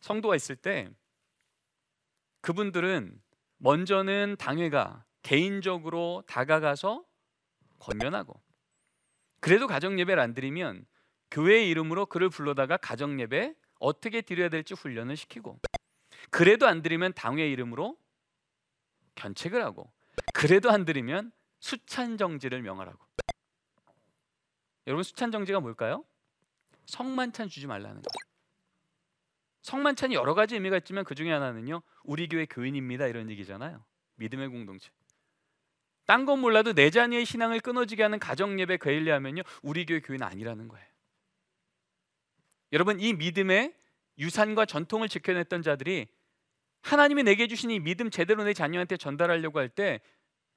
성도가 0.00 0.36
있을 0.36 0.56
때 0.56 0.88
그분들은 2.42 3.20
먼저는 3.58 4.36
당회가 4.38 5.04
개인적으로 5.22 6.22
다가가서 6.26 7.04
권면하고 7.78 8.40
그래도 9.40 9.66
가정 9.66 9.98
예배를 9.98 10.22
안 10.22 10.34
드리면 10.34 10.84
교회 11.30 11.64
이름으로 11.64 12.06
그를 12.06 12.28
불러다가 12.28 12.76
가정 12.76 13.20
예배 13.20 13.54
어떻게 13.80 14.20
드려야 14.20 14.48
될지 14.48 14.74
훈련을 14.74 15.16
시키고 15.16 15.60
그래도 16.30 16.66
안 16.66 16.82
드리면 16.82 17.12
당회 17.14 17.48
이름으로 17.48 17.96
견책을 19.14 19.62
하고 19.62 19.92
그래도 20.32 20.70
안 20.70 20.84
드리면 20.84 21.32
수찬 21.60 22.16
정지를 22.16 22.62
명하라고. 22.62 22.98
여러분 24.86 25.02
수찬 25.04 25.30
정지가 25.30 25.60
뭘까요? 25.60 26.04
성만찬 26.86 27.48
주지 27.48 27.66
말라는 27.66 28.02
거예요. 28.02 28.32
성만찬이 29.62 30.14
여러 30.14 30.34
가지 30.34 30.56
의미가 30.56 30.78
있지만 30.78 31.04
그 31.04 31.14
중에 31.14 31.30
하나는요. 31.30 31.82
우리 32.02 32.28
교회 32.28 32.46
교인입니다 32.46 33.06
이런 33.06 33.30
얘기잖아요. 33.30 33.84
믿음의 34.16 34.48
공동체. 34.48 34.90
딴 36.04 36.26
건 36.26 36.40
몰라도 36.40 36.72
내 36.72 36.90
자녀의 36.90 37.24
신앙을 37.24 37.60
끊어지게 37.60 38.02
하는 38.02 38.18
가정 38.18 38.58
예배 38.58 38.78
그일리하면요 38.78 39.42
우리 39.62 39.86
교회 39.86 40.00
교인 40.00 40.22
아니라는 40.22 40.66
거예요. 40.66 40.86
여러분 42.72 42.98
이 42.98 43.12
믿음의 43.12 43.74
유산과 44.18 44.66
전통을 44.66 45.08
지켜냈던 45.08 45.62
자들이 45.62 46.06
하나님이 46.82 47.22
내게 47.22 47.46
주신 47.46 47.70
이 47.70 47.78
믿음 47.80 48.10
제대로 48.10 48.44
내 48.44 48.52
자녀한테 48.52 48.96
전달하려고 48.96 49.58
할 49.58 49.68
때 49.68 50.00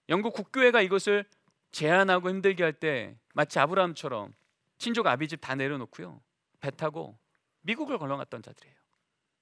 영국 0.09 0.33
국교회가 0.33 0.81
이것을 0.81 1.25
제한하고 1.71 2.29
힘들게 2.29 2.63
할 2.63 2.74
때 2.74 3.17
마치 3.33 3.59
아브라함처럼 3.59 4.33
친족 4.77 5.07
아비집 5.07 5.41
다 5.41 5.55
내려놓고요 5.55 6.21
배 6.59 6.71
타고 6.71 7.17
미국을 7.62 7.97
걸러갔던 7.97 8.41
자들이에요. 8.41 8.75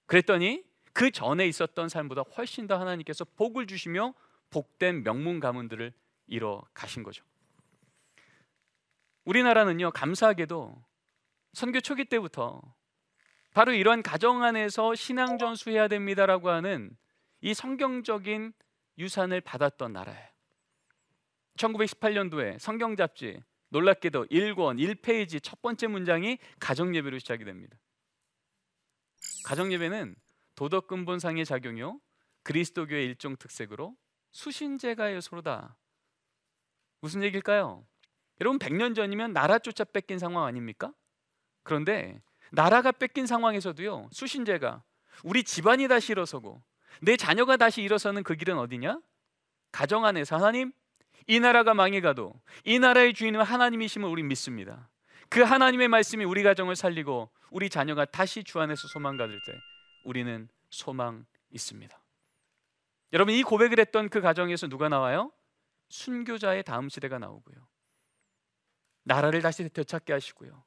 그랬더니 0.05 0.63
그 0.93 1.11
전에 1.11 1.47
있었던 1.47 1.89
삶보다 1.89 2.21
훨씬 2.21 2.67
더 2.67 2.79
하나님께서 2.79 3.25
복을 3.25 3.65
주시며 3.67 4.13
복된 4.51 5.03
명문 5.03 5.39
가문들을 5.39 5.91
이뤄 6.27 6.63
가신 6.73 7.03
거죠. 7.03 7.23
우리나라는요 9.25 9.91
감사하게도 9.91 10.83
선교 11.53 11.81
초기 11.81 12.05
때부터 12.05 12.61
바로 13.53 13.73
이러한 13.73 14.01
가정 14.01 14.43
안에서 14.43 14.95
신앙 14.95 15.37
전수해야 15.37 15.87
됩니다라고 15.87 16.49
하는 16.49 16.95
이 17.41 17.53
성경적인 17.53 18.53
유산을 18.97 19.41
받았던 19.41 19.93
나라예요. 19.93 20.27
1918년도에 21.57 22.57
성경 22.59 22.95
잡지 22.95 23.39
놀랍게도 23.69 24.25
1권 24.27 24.79
1페이지 24.79 25.41
첫 25.41 25.61
번째 25.61 25.87
문장이 25.87 26.37
가정 26.59 26.95
예배로 26.95 27.19
시작이 27.19 27.43
됩니다. 27.43 27.77
가정 29.45 29.71
예배는 29.71 30.15
도덕 30.55 30.87
근본상의 30.87 31.45
작용이요 31.45 31.99
그리스도교의 32.43 33.05
일종 33.05 33.35
특색으로 33.35 33.95
수신제가의 34.31 35.21
서로다. 35.21 35.75
무슨 37.01 37.23
얘기일까요? 37.23 37.85
여러분 38.41 38.59
100년 38.59 38.95
전이면 38.95 39.33
나라 39.33 39.59
쫓아 39.59 39.83
뺏긴 39.83 40.17
상황 40.17 40.45
아닙니까? 40.45 40.93
그런데 41.63 42.21
나라가 42.53 42.91
뺏긴 42.91 43.25
상황에서도요 43.25 44.09
수신제가 44.11 44.83
우리 45.23 45.43
집안이 45.43 45.87
다시 45.87 46.11
일어서고 46.11 46.61
내 47.01 47.17
자녀가 47.17 47.57
다시 47.57 47.81
일어서는 47.81 48.21
그 48.21 48.35
길은 48.35 48.59
어디냐? 48.59 48.99
가정 49.71 50.05
안에서 50.05 50.35
하나님 50.35 50.71
이 51.25 51.39
나라가 51.39 51.73
망해가도 51.73 52.39
이 52.65 52.77
나라의 52.77 53.15
주인은 53.15 53.41
하나님이심을 53.41 54.07
우리 54.07 54.21
믿습니다. 54.21 54.91
그 55.29 55.41
하나님의 55.41 55.87
말씀이 55.87 56.23
우리 56.25 56.43
가정을 56.43 56.75
살리고 56.75 57.31
우리 57.49 57.71
자녀가 57.71 58.05
다시 58.05 58.43
주 58.43 58.59
안에서 58.59 58.87
소망 58.87 59.17
가질 59.17 59.39
때 59.47 59.53
우리는 60.03 60.47
소망 60.69 61.25
있습니다. 61.49 61.99
여러분 63.13 63.33
이 63.33 63.41
고백을 63.41 63.79
했던 63.79 64.09
그 64.09 64.21
가정에서 64.21 64.67
누가 64.67 64.89
나와요? 64.89 65.31
순교자의 65.89 66.63
다음 66.63 66.87
시대가 66.87 67.17
나오고요. 67.17 67.55
나라를 69.05 69.41
다시 69.41 69.67
되찾게 69.69 70.13
하시고요. 70.13 70.63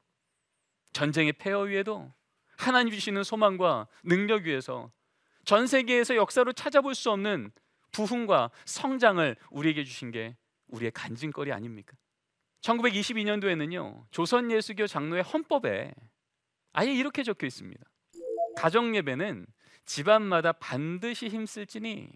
전쟁의 0.96 1.34
폐허 1.34 1.60
위에도 1.60 2.10
하나님 2.56 2.90
주시는 2.90 3.22
소망과 3.22 3.86
능력 4.02 4.44
위에서 4.44 4.90
전 5.44 5.66
세계에서 5.66 6.16
역사로 6.16 6.54
찾아볼 6.54 6.94
수 6.94 7.10
없는 7.10 7.52
부흥과 7.92 8.50
성장을 8.64 9.36
우리에게 9.50 9.84
주신 9.84 10.10
게 10.10 10.38
우리의 10.68 10.92
간증거리 10.92 11.52
아닙니까? 11.52 11.98
1922년도에는요 12.62 14.06
조선 14.10 14.50
예수교 14.50 14.86
장로의 14.86 15.22
헌법에 15.22 15.92
아예 16.72 16.90
이렇게 16.94 17.22
적혀 17.22 17.46
있습니다. 17.46 17.84
가정 18.56 18.96
예배는 18.96 19.46
집안마다 19.84 20.52
반드시 20.52 21.28
힘쓸지니 21.28 22.08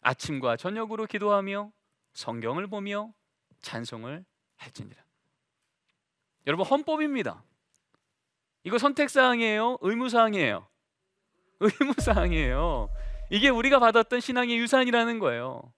아침과 0.00 0.56
저녁으로 0.56 1.04
기도하며 1.04 1.70
성경을 2.14 2.68
보며 2.68 3.12
찬송을 3.60 4.24
할지니라. 4.56 5.04
여러분 6.46 6.64
헌법입니다. 6.64 7.44
이거 8.64 8.78
선택 8.78 9.10
사항이에요? 9.10 9.78
의무 9.82 10.08
사항이에요? 10.08 10.66
의무 11.60 11.94
사항이에요. 11.98 12.88
이게 13.30 13.48
우리가 13.50 13.78
받았던 13.78 14.20
신앙의 14.20 14.58
유산이라는 14.58 15.18
거예요. 15.18 15.72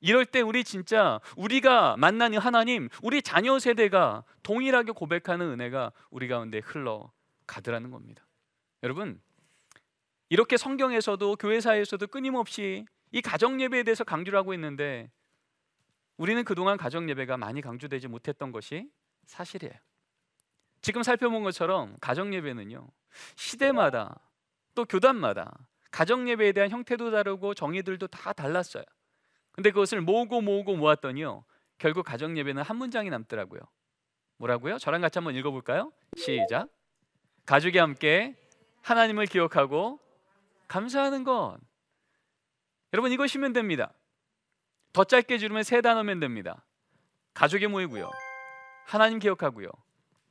이럴 0.00 0.26
때 0.26 0.40
우리 0.40 0.64
진짜 0.64 1.20
우리가 1.36 1.96
만나는 1.96 2.38
하나님, 2.38 2.88
우리 3.02 3.22
자녀 3.22 3.58
세대가 3.60 4.24
동일하게 4.42 4.90
고백하는 4.92 5.52
은혜가 5.52 5.92
우리 6.10 6.26
가운데 6.26 6.58
흘러 6.58 7.12
가더라는 7.46 7.92
겁니다. 7.92 8.26
여러분, 8.82 9.20
이렇게 10.28 10.56
성경에서도 10.56 11.36
교회사에서도 11.36 12.04
끊임없이 12.08 12.84
이 13.12 13.22
가정 13.22 13.60
예배에 13.60 13.84
대해서 13.84 14.02
강조를 14.02 14.36
하고 14.38 14.52
있는데 14.54 15.10
우리는 16.16 16.42
그동안 16.42 16.76
가정 16.76 17.08
예배가 17.08 17.36
많이 17.36 17.60
강조되지 17.60 18.08
못했던 18.08 18.50
것이 18.50 18.88
사실이에요. 19.26 19.74
지금 20.82 21.02
살펴본 21.02 21.42
것처럼 21.44 21.96
가정 22.00 22.34
예배는요. 22.34 22.86
시대마다 23.36 24.20
또 24.74 24.84
교단마다 24.84 25.66
가정 25.90 26.28
예배에 26.28 26.52
대한 26.52 26.70
형태도 26.70 27.10
다르고 27.10 27.54
정의들도 27.54 28.08
다 28.08 28.32
달랐어요. 28.32 28.82
근데 29.52 29.70
그것을 29.70 30.00
모으고 30.00 30.40
모으고 30.40 30.76
모았더니요. 30.76 31.44
결국 31.78 32.04
가정 32.04 32.36
예배는 32.36 32.62
한 32.62 32.76
문장이 32.76 33.10
남더라고요. 33.10 33.60
뭐라고요? 34.38 34.78
저랑 34.78 35.00
같이 35.00 35.18
한번 35.18 35.34
읽어 35.36 35.50
볼까요? 35.50 35.92
시작. 36.16 36.68
가족이 37.46 37.78
함께 37.78 38.36
하나님을 38.82 39.26
기억하고 39.26 40.00
감사하는 40.68 41.22
것. 41.22 41.58
여러분 42.92 43.12
이것이면 43.12 43.52
됩니다. 43.52 43.92
더 44.92 45.04
짧게 45.04 45.38
줄이면 45.38 45.62
세 45.62 45.80
단어면 45.80 46.18
됩니다. 46.18 46.64
가족이 47.34 47.66
모이고요. 47.66 48.10
하나님 48.86 49.18
기억하고요. 49.18 49.68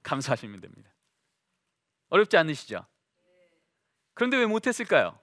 감사하시면 0.04 0.62
됩니다. 0.62 0.94
어렵지 2.10 2.38
않으시죠? 2.38 2.86
그런데 4.14 4.38
왜 4.38 4.46
못했을까요? 4.46 5.20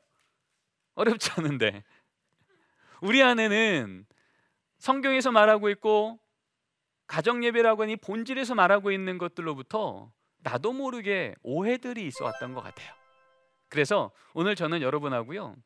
어렵지 0.95 1.31
않은데 1.37 1.85
우리 3.01 3.23
안에는 3.23 4.07
성경에서 4.79 5.31
말하고 5.33 5.71
있고 5.71 6.19
가정 7.07 7.45
예배라고 7.45 7.83
하니 7.83 7.97
본질에서 7.97 8.55
말하고 8.55 8.91
있는 8.91 9.19
것들로부터 9.19 10.13
나도 10.39 10.73
모르게 10.73 11.35
오해들이 11.43 12.07
있어 12.07 12.25
왔던 12.25 12.55
것 12.55 12.63
같아요. 12.63 12.93
그래서 13.69 14.13
오늘 14.35 14.55
저는 14.57 14.83
여러분하고요 14.83 15.57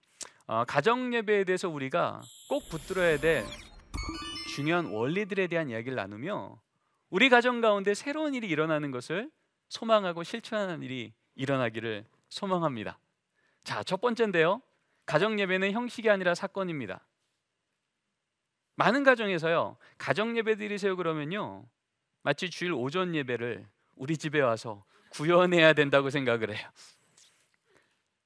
어, 0.47 0.65
가정 0.65 1.15
예배에 1.15 1.45
대해서 1.45 1.69
우리가 1.69 2.21
꼭 2.49 2.69
붙들어야 2.69 3.19
될 3.19 3.45
중요한 4.55 4.87
원리들에 4.87 5.47
대한 5.47 5.71
이야기를 5.71 5.97
나누며 5.97 6.61
우리 7.13 7.29
가정 7.29 7.61
가운데 7.61 7.93
새로운 7.93 8.33
일이 8.33 8.49
일어나는 8.49 8.91
것을 8.91 9.31
소망하고 9.69 10.23
실천하는 10.23 10.83
일이 10.83 11.13
일어나기를 11.35 12.07
소망합니다. 12.31 12.99
자, 13.65 13.83
첫 13.83 14.01
번째인데요. 14.01 14.63
가정 15.05 15.39
예배는 15.39 15.73
형식이 15.73 16.09
아니라 16.09 16.35
사건입니다. 16.35 17.07
많은 18.77 19.05
가정에서요. 19.05 19.77
가정 19.99 20.39
예배 20.39 20.57
드리세요 20.57 20.97
그러면요. 20.97 21.67
마치 22.23 22.49
주일 22.49 22.73
오전 22.73 23.15
예배를 23.15 23.67
우리 23.95 24.17
집에 24.17 24.41
와서 24.41 24.83
구현해야 25.11 25.75
된다고 25.75 26.09
생각을 26.09 26.57
해요. 26.57 26.67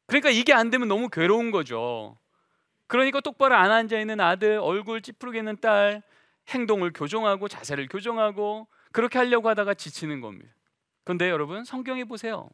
그러니까 0.06 0.30
이게 0.30 0.52
안 0.52 0.70
되면 0.70 0.86
너무 0.86 1.08
괴로운 1.08 1.50
거죠. 1.50 2.16
그러니까 2.86 3.18
똑바로 3.20 3.56
안 3.56 3.72
앉아 3.72 3.98
있는 3.98 4.20
아들, 4.20 4.58
얼굴 4.58 5.02
찌푸르게 5.02 5.38
있는 5.38 5.56
딸, 5.60 6.04
행동을 6.50 6.92
교정하고 6.92 7.48
자세를 7.48 7.88
교정하고 7.88 8.68
그렇게 8.96 9.18
하려고 9.18 9.50
하다가 9.50 9.74
지치는 9.74 10.22
겁니다. 10.22 10.50
그런데 11.04 11.28
여러분 11.28 11.64
성경에 11.64 12.04
보세요. 12.04 12.48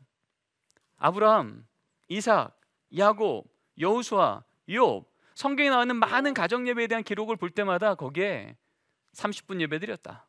아브라함, 0.96 1.64
이삭, 2.08 2.60
야곱, 2.98 3.46
여호수아, 3.78 4.42
욥 4.68 5.04
성경에 5.36 5.70
나오는 5.70 5.94
많은 5.94 6.34
가정 6.34 6.66
예배에 6.66 6.88
대한 6.88 7.04
기록을 7.04 7.36
볼 7.36 7.50
때마다 7.50 7.94
거기에 7.94 8.56
30분 9.12 9.60
예배 9.60 9.78
드렸다. 9.78 10.26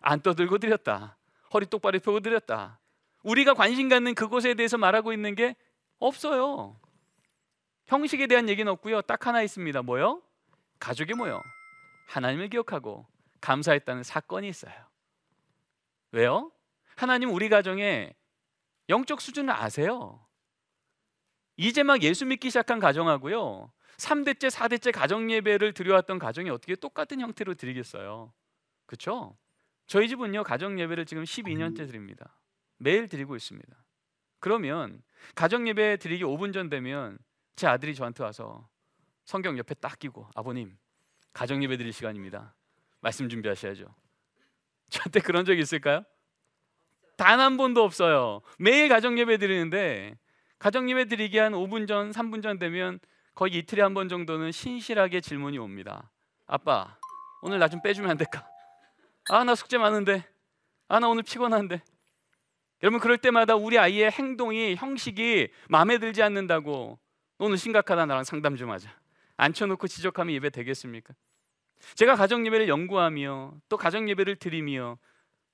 안 0.00 0.20
떠들고 0.20 0.58
드렸다. 0.58 1.16
허리 1.54 1.66
똑바로 1.66 2.00
펴고 2.00 2.18
드렸다. 2.18 2.80
우리가 3.22 3.54
관심 3.54 3.88
갖는 3.88 4.16
그곳에 4.16 4.54
대해서 4.54 4.78
말하고 4.78 5.12
있는 5.12 5.36
게 5.36 5.54
없어요. 6.00 6.76
형식에 7.86 8.26
대한 8.26 8.48
얘기는 8.48 8.68
없고요. 8.72 9.02
딱 9.02 9.28
하나 9.28 9.42
있습니다. 9.42 9.82
뭐요? 9.82 10.22
가족이 10.80 11.14
모여 11.14 11.40
하나님을 12.08 12.48
기억하고 12.48 13.06
감사했다는 13.40 14.02
사건이 14.02 14.48
있어요. 14.48 14.91
왜요? 16.12 16.52
하나님 16.96 17.30
우리 17.30 17.48
가정에 17.48 18.14
영적 18.88 19.20
수준을 19.20 19.52
아세요. 19.52 20.26
이제 21.56 21.82
막 21.82 22.02
예수 22.02 22.24
믿기 22.26 22.50
시작한 22.50 22.78
가정하고요. 22.78 23.72
3대째, 23.96 24.50
4대째 24.50 24.92
가정 24.92 25.30
예배를 25.30 25.74
드려왔던 25.74 26.18
가정이 26.18 26.50
어떻게 26.50 26.74
똑같은 26.74 27.20
형태로 27.20 27.54
드리겠어요? 27.54 28.32
그렇죠? 28.86 29.36
저희 29.86 30.08
집은요. 30.08 30.42
가정 30.44 30.78
예배를 30.78 31.06
지금 31.06 31.24
12년째 31.24 31.86
드립니다. 31.86 32.38
매일 32.78 33.08
드리고 33.08 33.36
있습니다. 33.36 33.76
그러면 34.40 35.02
가정 35.34 35.68
예배 35.68 35.98
드리기 35.98 36.24
5분 36.24 36.52
전 36.52 36.68
되면 36.68 37.18
제 37.54 37.66
아들이 37.66 37.94
저한테 37.94 38.24
와서 38.24 38.68
성경 39.24 39.56
옆에 39.56 39.74
딱 39.74 39.98
끼고 39.98 40.28
아버님 40.34 40.76
가정 41.32 41.62
예배 41.62 41.76
드릴 41.76 41.92
시간입니다. 41.92 42.54
말씀 43.00 43.28
준비하셔야죠. 43.28 44.01
저한테 44.92 45.20
그런 45.20 45.44
적 45.44 45.58
있을까요? 45.58 46.04
단 47.16 47.40
한 47.40 47.56
번도 47.56 47.82
없어요. 47.82 48.40
매일 48.58 48.88
가정 48.88 49.18
예배 49.18 49.38
드리는데 49.38 50.16
가정 50.58 50.88
예배 50.90 51.06
드리기 51.06 51.38
한 51.38 51.52
5분 51.52 51.86
전, 51.88 52.10
3분 52.10 52.42
전 52.42 52.58
되면 52.58 52.98
거의 53.34 53.54
이틀에 53.54 53.82
한 53.82 53.94
번 53.94 54.08
정도는 54.08 54.52
신실하게 54.52 55.20
질문이 55.20 55.58
옵니다. 55.58 56.10
아빠, 56.46 56.98
오늘 57.42 57.58
나 57.58 57.68
좀 57.68 57.80
빼주면 57.82 58.10
안 58.10 58.16
될까? 58.16 58.46
아, 59.30 59.44
나 59.44 59.54
숙제 59.54 59.78
많은데. 59.78 60.24
아, 60.88 60.98
나 61.00 61.08
오늘 61.08 61.22
피곤한데. 61.22 61.82
여러분 62.82 62.98
그럴 63.00 63.16
때마다 63.18 63.54
우리 63.54 63.78
아이의 63.78 64.10
행동이 64.10 64.74
형식이 64.74 65.48
마음에 65.68 65.98
들지 65.98 66.22
않는다고 66.22 66.98
오늘 67.38 67.56
심각하다 67.56 68.06
나랑 68.06 68.24
상담 68.24 68.56
좀 68.56 68.70
하자. 68.70 68.90
앉혀놓고 69.36 69.86
지적하면 69.86 70.34
예배 70.34 70.50
되겠습니까? 70.50 71.14
제가 71.94 72.16
가정 72.16 72.46
예배를 72.46 72.68
연구하며 72.68 73.54
또 73.68 73.76
가정 73.76 74.08
예배를 74.08 74.36
드리며 74.36 74.98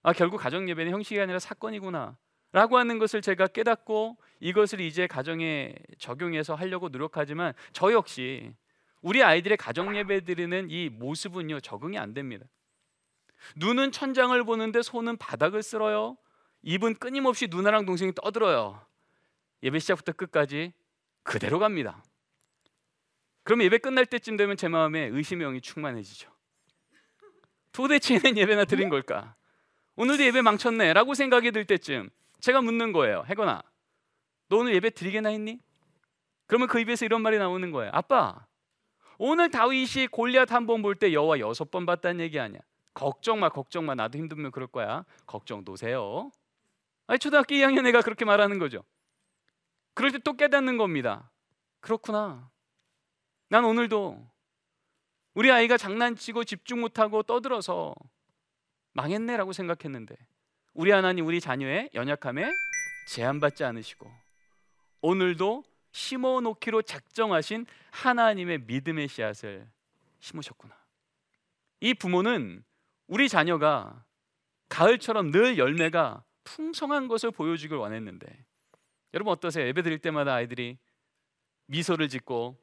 아 0.02 0.12
결국 0.12 0.38
가정 0.38 0.68
예배는 0.68 0.92
형식이 0.92 1.20
아니라 1.20 1.38
사건이구나 1.38 2.16
라고 2.52 2.78
하는 2.78 2.98
것을 2.98 3.20
제가 3.20 3.48
깨닫고 3.48 4.16
이것을 4.40 4.80
이제 4.80 5.06
가정에 5.06 5.74
적용해서 5.98 6.54
하려고 6.54 6.88
노력하지만 6.88 7.52
저 7.72 7.92
역시 7.92 8.52
우리 9.02 9.22
아이들의 9.22 9.56
가정 9.58 9.96
예배 9.96 10.24
드리는 10.24 10.68
이 10.70 10.88
모습은요 10.88 11.60
적응이 11.60 11.98
안 11.98 12.14
됩니다. 12.14 12.46
눈은 13.56 13.92
천장을 13.92 14.42
보는데 14.44 14.82
손은 14.82 15.16
바닥을 15.18 15.62
쓸어요. 15.62 16.16
입은 16.62 16.94
끊임없이 16.94 17.48
누나랑 17.48 17.86
동생이 17.86 18.12
떠들어요. 18.14 18.80
예배 19.62 19.78
시작부터 19.78 20.12
끝까지 20.12 20.72
그대로 21.22 21.58
갑니다. 21.58 22.02
그럼 23.48 23.62
예배 23.62 23.78
끝날 23.78 24.04
때쯤 24.04 24.37
되면 24.37 24.58
제 24.58 24.68
마음에 24.68 25.06
의심의 25.06 25.46
영이 25.46 25.62
충만해지죠. 25.62 26.30
도대체 27.72 28.16
얘는 28.22 28.37
예배나 28.37 28.66
드린 28.66 28.90
걸까? 28.90 29.37
오늘도 29.96 30.22
예배 30.22 30.42
망쳤네 30.42 30.92
라고 30.92 31.14
생각이 31.14 31.50
들 31.50 31.64
때쯤 31.64 32.11
제가 32.40 32.61
묻는 32.61 32.92
거예요. 32.92 33.24
해거나 33.26 33.62
너 34.50 34.58
오늘 34.58 34.74
예배 34.74 34.90
드리게나 34.90 35.30
했니? 35.30 35.61
그러면 36.46 36.68
그 36.68 36.78
입에서 36.78 37.06
이런 37.06 37.22
말이 37.22 37.38
나오는 37.38 37.70
거예요. 37.70 37.90
아빠 37.94 38.46
오늘 39.16 39.50
다윗이 39.50 40.08
골리앗 40.11 40.52
한 40.52 40.66
번 40.66 40.82
볼 40.82 40.94
때 40.96 41.14
여호와 41.14 41.38
여섯 41.38 41.70
번 41.70 41.87
봤다는 41.87 42.20
얘기 42.20 42.38
아니야. 42.38 42.61
걱정 42.92 43.40
마 43.40 43.48
걱정 43.48 43.87
마 43.87 43.94
나도 43.94 44.18
힘들면 44.18 44.50
그럴 44.50 44.66
거야. 44.68 45.06
걱정 45.24 45.64
노세요. 45.64 46.30
아니 47.06 47.18
초등학교 47.18 47.54
2학년 47.54 47.87
애가 47.87 48.02
그렇게 48.02 48.26
말하는 48.26 48.58
거죠. 48.58 48.84
그럴 49.94 50.12
때 50.12 50.18
또 50.18 50.34
깨닫는 50.34 50.76
겁니다. 50.76 51.30
그렇구나. 51.80 52.50
난 53.48 53.64
오늘도 53.64 54.28
우리 55.34 55.50
아이가 55.50 55.76
장난치고 55.76 56.44
집중 56.44 56.80
못하고 56.80 57.22
떠들어서 57.22 57.94
망했네라고 58.92 59.52
생각했는데 59.52 60.14
우리 60.74 60.90
하나님 60.90 61.26
우리 61.26 61.40
자녀의 61.40 61.90
연약함에 61.94 62.50
제한받지 63.08 63.64
않으시고 63.64 64.11
오늘도 65.00 65.64
심어 65.92 66.40
놓기로 66.40 66.82
작정하신 66.82 67.66
하나님의 67.90 68.61
믿음의 68.66 69.08
씨앗을 69.08 69.66
심으셨구나. 70.20 70.76
이 71.80 71.94
부모는 71.94 72.62
우리 73.06 73.28
자녀가 73.28 74.04
가을처럼 74.68 75.30
늘 75.30 75.56
열매가 75.56 76.22
풍성한 76.44 77.08
것을 77.08 77.30
보여주길 77.30 77.76
원했는데 77.78 78.26
여러분 79.14 79.32
어떠세요? 79.32 79.66
예배 79.66 79.82
드릴 79.82 79.98
때마다 79.98 80.34
아이들이 80.34 80.76
미소를 81.66 82.08
짓고 82.08 82.58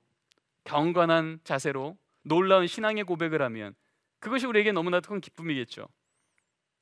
경건한 0.66 1.40
자세로 1.44 1.98
놀라운 2.24 2.68
신앙의 2.68 3.06
고백을 3.06 3.42
하면 3.42 3.74
그것이 4.20 4.46
우리에게 4.46 4.72
너무나 4.72 5.00
큰 5.00 5.22
기쁨이겠죠. 5.22 5.88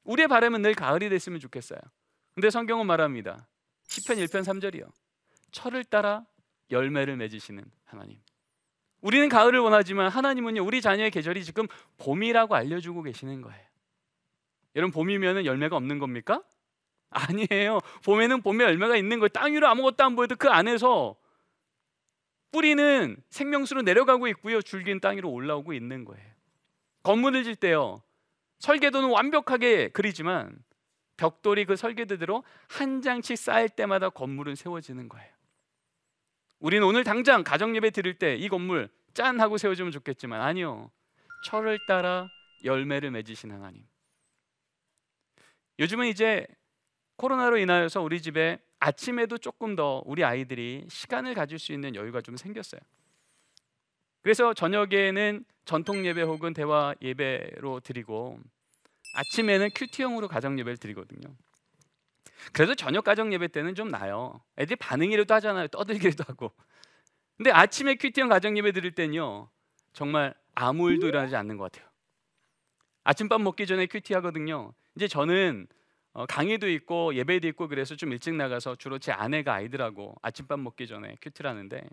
우리의 0.06 0.28
바람은 0.28 0.62
늘 0.62 0.74
가을이 0.74 1.10
됐으면 1.10 1.40
좋겠어요. 1.40 1.80
근데 2.34 2.50
성경은 2.50 2.88
말합니다. 2.88 3.48
시편 3.88 4.18
1편 4.18 4.44
3절이요. 4.44 4.90
철을 5.52 5.84
따라 5.84 6.26
열매를 6.72 7.16
맺으시는 7.18 7.64
하나님. 7.86 8.18
우리는 9.02 9.28
가을을 9.28 9.60
원하지만 9.60 10.10
하나님은요 10.10 10.64
우리 10.64 10.82
자녀의 10.82 11.12
계절이 11.12 11.44
지금 11.44 11.68
봄이라고 11.98 12.56
알려주고 12.56 13.04
계시는 13.04 13.42
거예요. 13.42 13.62
여러분 14.76 14.92
봄이면 14.92 15.46
열매가 15.46 15.76
없는 15.76 16.00
겁니까? 16.00 16.42
아니에요. 17.10 17.80
봄에는 18.06 18.42
봄에 18.42 18.64
열매가 18.64 18.96
있는 18.96 19.20
거예요. 19.20 19.30
땅 19.30 19.54
위로 19.54 19.68
아무것도 19.68 20.04
안 20.04 20.16
보여도 20.16 20.36
그 20.36 20.50
안에서 20.50 21.16
뿌리는 22.54 23.18
생명수로 23.30 23.82
내려가고 23.82 24.28
있고요. 24.30 24.62
줄기는 24.62 25.02
땅 25.02 25.18
위로 25.18 25.30
올라오고 25.30 25.74
있는 25.74 26.06
거예요. 26.06 26.32
건물을 27.02 27.44
질 27.44 27.56
때요. 27.56 28.02
설계도는 28.60 29.10
완벽하게 29.10 29.90
그리지만 29.90 30.64
벽돌이 31.18 31.66
그 31.66 31.76
설계도대로 31.76 32.44
한 32.70 33.02
장씩 33.02 33.38
쌓일 33.38 33.70
때마다 33.70 34.10
건물은 34.10 34.56
세워지는 34.56 35.10
거예요. 35.10 35.34
우리는 36.60 36.86
오늘 36.88 37.04
당장 37.04 37.44
가정 37.44 37.76
예배 37.76 37.90
드릴 37.90 38.18
때 38.18 38.38
이 38.38 38.48
건물 38.48 38.90
짠 39.14 39.42
하고 39.42 39.58
세워주면 39.58 39.92
좋겠지만 39.92 40.40
아니요. 40.42 40.92
철을 41.46 41.80
따라 41.88 42.30
열매를 42.64 43.12
맺으신 43.12 43.52
하나님. 43.52 43.86
요즘은 45.80 46.08
이제 46.08 46.48
코로나로 47.18 47.58
인하여서 47.58 48.02
우리 48.02 48.22
집에 48.22 48.60
아침에도 48.84 49.38
조금 49.38 49.78
더 49.78 50.04
우리 50.06 50.26
아이들이 50.26 50.86
시간을 50.90 51.36
가질 51.36 51.58
수 51.58 51.72
있는 51.72 51.96
여유가 51.96 52.20
좀 52.20 52.36
생겼어요. 52.36 52.82
그래서 54.22 54.54
저녁에는 54.54 55.46
전통 55.64 56.06
예배 56.06 56.22
혹은 56.24 56.54
대화 56.54 56.94
예배로 57.02 57.80
드리고 57.80 58.40
아침에는 59.16 59.70
큐티형으로 59.74 60.28
가정 60.28 60.60
예배를 60.60 60.76
드리거든요. 60.78 61.34
그래서 62.52 62.76
저녁 62.76 63.06
가정 63.06 63.32
예배 63.32 63.50
때는 63.50 63.74
좀 63.74 63.88
나요. 63.88 64.42
애들이 64.60 64.76
반응이라도 64.76 65.34
하잖아요. 65.36 65.68
떠들기라도 65.70 66.26
하고. 66.28 66.52
근데 67.38 67.52
아침에 67.52 67.96
QT형 67.96 68.28
가정 68.28 68.58
예배 68.58 68.74
드릴 68.74 68.92
때는요. 68.92 69.50
정말 69.94 70.34
아무 70.56 70.92
일도 70.92 71.08
일어나지 71.08 71.38
않는 71.38 71.56
것 71.56 71.72
같아요. 71.72 71.90
아침밥 73.06 73.40
먹기 73.42 73.66
전에 73.66 73.86
QT 73.86 74.14
하거든요. 74.16 74.74
이제 74.98 75.08
저는 75.08 75.68
어, 76.14 76.26
강의도 76.28 76.70
있고 76.70 77.16
예배도 77.16 77.48
있고 77.50 77.68
그래서 77.68 77.96
좀 77.96 78.12
일찍 78.12 78.36
나가서 78.36 78.76
주로 78.76 79.00
제 79.00 79.12
아내가 79.12 79.56
아이들하고 79.56 80.16
아침밥 80.22 80.60
먹기 80.60 80.88
전에 80.88 81.16
QT를 81.22 81.50
하는데 81.50 81.84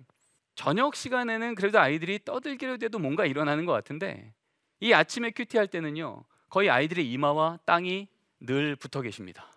저녁 0.55 0.95
시간에는 0.95 1.55
그래도 1.55 1.81
아이들이 1.81 2.19
떠들기라도 2.25 2.85
해도 2.85 2.99
뭔가 2.99 3.25
일어나는 3.25 3.65
것 3.65 3.73
같은데 3.73 4.35
이 4.81 4.93
아침에 4.93 5.31
QT 5.31 5.57
할 5.57 5.69
때는요 5.69 6.25
거의 6.51 6.69
아이들의 6.69 7.11
이마와 7.11 7.61
땅이 7.65 8.09
늘 8.41 8.77
붙어 8.77 9.01
계십니다. 9.01 9.51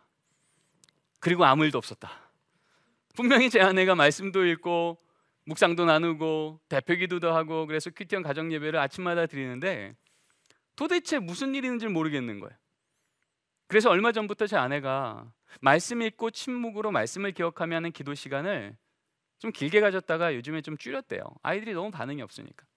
그리고 1.19 1.45
아무 1.45 1.65
일도 1.65 1.77
없었다. 1.77 2.09
분명히 3.15 3.49
제 3.49 3.59
아내가 3.59 3.95
말씀도 3.95 4.45
읽고 4.45 4.97
묵상도 5.45 5.85
나누고 5.85 6.61
대표 6.69 6.95
기도도 6.95 7.33
하고 7.33 7.67
그래서 7.67 7.89
큐티형 7.89 8.23
가정 8.23 8.51
예배를 8.51 8.79
아침마다 8.79 9.25
드리는데 9.25 9.95
도대체 10.75 11.19
무슨 11.19 11.53
일이 11.53 11.67
있는지 11.67 11.87
모르겠는 11.87 12.39
거예요. 12.39 12.55
그래서 13.73 13.89
얼마 13.89 14.11
전부터 14.11 14.45
제 14.45 14.55
아내가 14.55 15.33
말씀 15.59 16.03
읽고 16.03 16.29
침묵으로 16.29 16.91
말씀을 16.91 17.31
기억하며 17.31 17.77
하는 17.77 17.91
기도 17.91 18.13
시간을 18.13 18.77
좀 19.39 19.51
길게 19.51 19.81
가졌다가 19.81 20.35
요즘에 20.35 20.61
좀 20.61 20.77
줄였대요. 20.77 21.23
아이들이 21.41 21.73
너무 21.73 21.89
반응이 21.89 22.21
없으니까. 22.21 22.67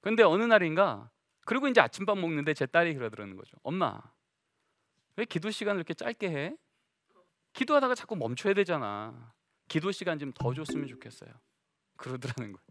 근데 0.00 0.22
어느 0.22 0.44
날인가 0.44 1.10
그리고 1.44 1.68
이제 1.68 1.82
아침밥 1.82 2.16
먹는데 2.16 2.54
제 2.54 2.64
딸이 2.64 2.94
그러더라는 2.94 3.36
거죠. 3.36 3.58
엄마, 3.62 4.00
왜 5.16 5.26
기도 5.26 5.50
시간을 5.50 5.80
이렇게 5.80 5.92
짧게 5.92 6.30
해? 6.30 6.56
기도하다가 7.52 7.94
자꾸 7.94 8.16
멈춰야 8.16 8.54
되잖아. 8.54 9.34
기도 9.68 9.92
시간 9.92 10.18
좀 10.18 10.32
더 10.32 10.54
줬으면 10.54 10.86
좋겠어요. 10.88 11.30
그러더라는 11.98 12.52
거예요. 12.54 12.65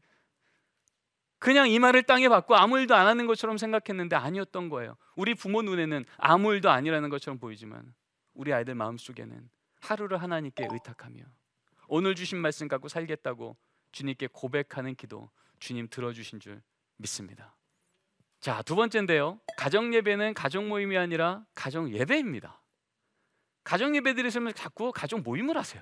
그냥 1.40 1.70
이 1.70 1.80
말을 1.80 2.04
땅에 2.04 2.30
받고 2.30 2.56
아무 2.56 2.80
일도 2.80 2.96
안 2.96 3.08
하는 3.08 3.28
것처럼 3.28 3.58
생각했는데 3.58 4.16
아니었던 4.16 4.70
거예요. 4.70 4.98
우리 5.16 5.36
부모 5.36 5.62
눈에는 5.62 6.06
아무 6.18 6.54
일도 6.54 6.70
아니라는 6.70 7.10
것처럼 7.10 7.40
보이지만 7.40 7.94
우리 8.34 8.54
아이들 8.54 8.76
마음속에는 8.76 9.50
하루를 9.82 10.22
하나님께 10.22 10.68
의탁하며 10.72 11.24
오늘 11.88 12.16
주신 12.16 12.40
말씀 12.40 12.68
갖고 12.68 12.88
살겠다고 12.88 13.58
주님께 13.92 14.30
고백하는 14.32 14.96
기도 14.96 15.30
주님 15.60 15.88
들어주신 15.90 16.40
줄 16.40 16.62
믿습니다. 16.98 17.56
자, 18.40 18.62
두 18.62 18.76
번째인데요. 18.76 19.40
가정 19.58 19.94
예배는 19.94 20.34
가족 20.34 20.66
모임이 20.66 20.98
아니라 20.98 21.46
가정 21.56 21.92
예배입니다. 21.92 22.62
가정 23.64 23.96
예배 23.96 24.14
드리시면 24.14 24.54
자꾸 24.54 24.92
가족 24.92 25.22
모임을 25.22 25.58
하세요. 25.58 25.82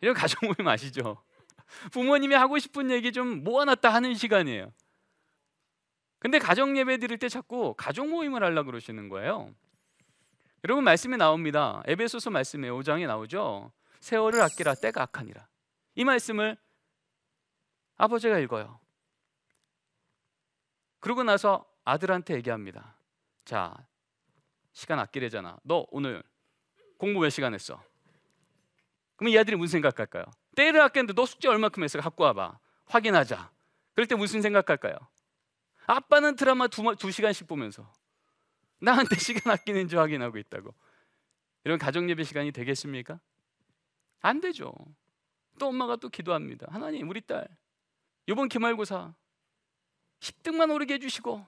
이런 0.00 0.14
가족 0.14 0.44
모임 0.44 0.66
아시죠? 0.66 1.22
부모님이 1.92 2.34
하고 2.34 2.58
싶은 2.58 2.90
얘기 2.90 3.12
좀 3.12 3.42
모아놨다 3.44 3.92
하는 3.92 4.14
시간이에요. 4.14 4.72
근데 6.18 6.38
가정 6.38 6.76
예배 6.76 6.98
드릴 6.98 7.18
때 7.18 7.28
자꾸 7.28 7.74
가족 7.76 8.08
모임을 8.08 8.42
하려고 8.42 8.70
그러시는 8.70 9.08
거예요. 9.08 9.54
여러분 10.64 10.82
말씀이 10.84 11.16
나옵니다. 11.18 11.82
에베소서 11.86 12.30
말씀에 12.30 12.70
5장에 12.70 13.06
나오죠. 13.06 13.70
세월을 14.00 14.40
아끼라 14.40 14.74
때가 14.74 15.02
악하니라. 15.02 15.46
이 15.96 16.04
말씀을 16.04 16.56
아버지가 17.96 18.38
읽어요. 18.38 18.80
그러고 21.00 21.22
나서 21.22 21.70
아들한테 21.84 22.34
얘기합니다. 22.36 22.96
자, 23.44 23.74
시간 24.72 24.98
아끼래잖아. 24.98 25.58
너 25.62 25.86
오늘 25.90 26.22
공부 26.96 27.20
몇 27.20 27.28
시간 27.28 27.52
했어? 27.52 27.82
그럼 29.16 29.28
이 29.28 29.38
아들이 29.38 29.56
무슨 29.56 29.72
생각할까요? 29.72 30.24
때를 30.54 30.80
아꼈는데 30.80 31.12
너 31.14 31.26
숙제 31.26 31.48
얼마큼 31.48 31.82
했어? 31.82 32.00
갖고 32.00 32.24
와봐. 32.24 32.58
확인하자. 32.86 33.50
그럴 33.94 34.06
때 34.06 34.14
무슨 34.14 34.42
생각할까요? 34.42 34.94
아빠는 35.86 36.36
드라마 36.36 36.66
두, 36.68 36.82
두 36.96 37.10
시간씩 37.10 37.46
보면서 37.46 37.92
나한테 38.80 39.16
시간 39.20 39.52
아끼는지 39.52 39.96
확인하고 39.96 40.38
있다고. 40.38 40.74
이런 41.64 41.78
가정 41.78 42.08
예배 42.10 42.24
시간이 42.24 42.52
되겠습니까? 42.52 43.20
안 44.20 44.40
되죠. 44.40 44.72
또 45.58 45.68
엄마가 45.68 45.96
또 45.96 46.08
기도합니다. 46.08 46.66
하나님, 46.70 47.08
우리 47.08 47.20
딸 47.20 47.46
이번 48.26 48.48
기말고사 48.48 49.14
10등만 50.20 50.72
오르게 50.72 50.94
해주시고 50.94 51.46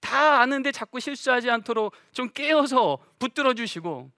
다 0.00 0.40
아는데 0.40 0.72
자꾸 0.72 1.00
실수하지 1.00 1.50
않도록 1.50 1.94
좀 2.12 2.28
깨어서 2.30 2.98
붙들어 3.18 3.52
주시고 3.54 4.10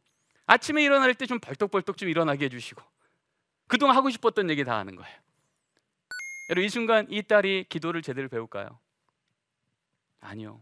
아침에 0.47 0.83
일어날 0.85 1.15
때 1.15 1.27
좀 1.27 1.39
벌떡벌떡 1.41 1.97
좀 1.97 2.09
일어나게 2.09 2.47
해주시고 2.47 2.83
그동안 3.71 3.97
하고 3.97 4.11
싶었던 4.11 4.51
얘기 4.51 4.65
다 4.65 4.77
하는 4.79 4.97
거예요. 4.97 5.17
여러분 6.51 6.65
이 6.65 6.69
순간 6.69 7.07
이 7.09 7.23
딸이 7.23 7.67
기도를 7.69 8.03
제대로 8.03 8.29
배울까요? 8.29 8.81
아니요. 10.19 10.61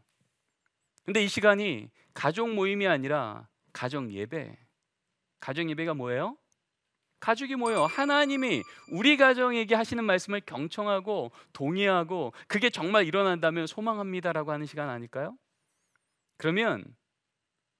근데 1.06 1.24
이 1.24 1.28
시간이 1.28 1.90
가족 2.12 2.50
모임이 2.50 2.86
아니라 2.86 3.48
가정 3.72 4.12
예배. 4.12 4.58
가정 5.40 5.70
예배가 5.70 5.94
뭐예요? 5.94 6.36
가족이 7.20 7.56
모여 7.56 7.86
하나님이 7.86 8.62
우리 8.92 9.16
가정에게 9.16 9.74
하시는 9.74 10.04
말씀을 10.04 10.42
경청하고 10.42 11.32
동의하고 11.54 12.34
그게 12.46 12.68
정말 12.68 13.06
일어난다면 13.06 13.66
소망합니다라고 13.66 14.52
하는 14.52 14.66
시간 14.66 14.90
아닐까요? 14.90 15.34
그러면 16.36 16.84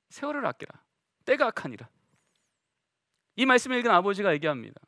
세월을 0.08 0.46
아끼라. 0.46 0.82
때가 1.26 1.48
악하니라. 1.48 1.86
이 3.36 3.44
말씀을 3.44 3.76
읽은 3.80 3.90
아버지가 3.90 4.32
얘기합니다. 4.32 4.80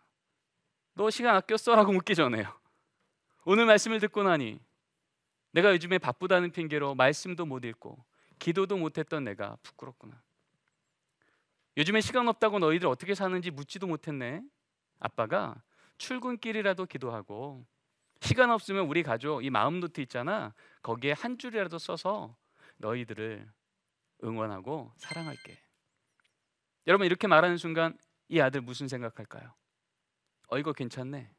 너 0.95 1.11
시간 1.11 1.35
아꼈어 1.37 1.75
라고 1.75 1.93
묻기 1.93 2.15
전에요. 2.15 2.53
오늘 3.45 3.67
말씀을 3.67 4.01
듣고 4.01 4.23
나니 4.23 4.61
내가 5.53 5.73
요즘에 5.73 5.99
바쁘다는 5.99 6.51
핑계로 6.53 6.95
말씀도 6.95 7.47
못 7.47 7.65
읽고 7.65 8.05
기도도 8.39 8.77
못했던 8.77 9.25
내가 9.25 9.57
부끄럽구나. 9.63 10.23
요즘에 11.77 12.01
시간 12.01 12.29
없다고 12.29 12.59
너희들 12.59 12.89
어떻게 12.89 13.15
사는지 13.15 13.51
묻지도 13.51 13.87
못했네. 13.87 14.43
아빠가 14.99 15.63
출근길이라도 15.99 16.87
기도하고 16.87 17.65
시간 18.21 18.51
없으면 18.51 18.87
우리 18.87 19.03
가족 19.03 19.45
이 19.45 19.51
마음 19.51 19.81
노트 19.81 20.01
있잖아. 20.01 20.55
거기에 20.83 21.13
한 21.13 21.39
줄이라도 21.39 21.79
써서 21.79 22.37
너희들을 22.79 23.49
응원하고 24.25 24.93
사랑할게. 24.97 25.59
여러분 26.87 27.07
이렇게 27.07 27.27
말하는 27.27 27.57
순간 27.57 27.97
이 28.29 28.41
아들 28.41 28.61
무슨 28.61 28.89
생각할까요? 28.89 29.55
어 30.51 30.59
이거 30.59 30.73
괜찮네. 30.73 31.31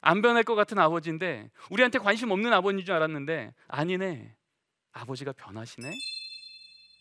안 0.00 0.22
변할 0.22 0.42
것 0.42 0.54
같은 0.54 0.78
아버지인데 0.78 1.50
우리한테 1.70 1.98
관심 1.98 2.30
없는 2.30 2.52
아버지인 2.52 2.84
줄 2.84 2.94
알았는데 2.94 3.54
아니네. 3.68 4.34
아버지가 4.92 5.32
변하시네. 5.32 5.90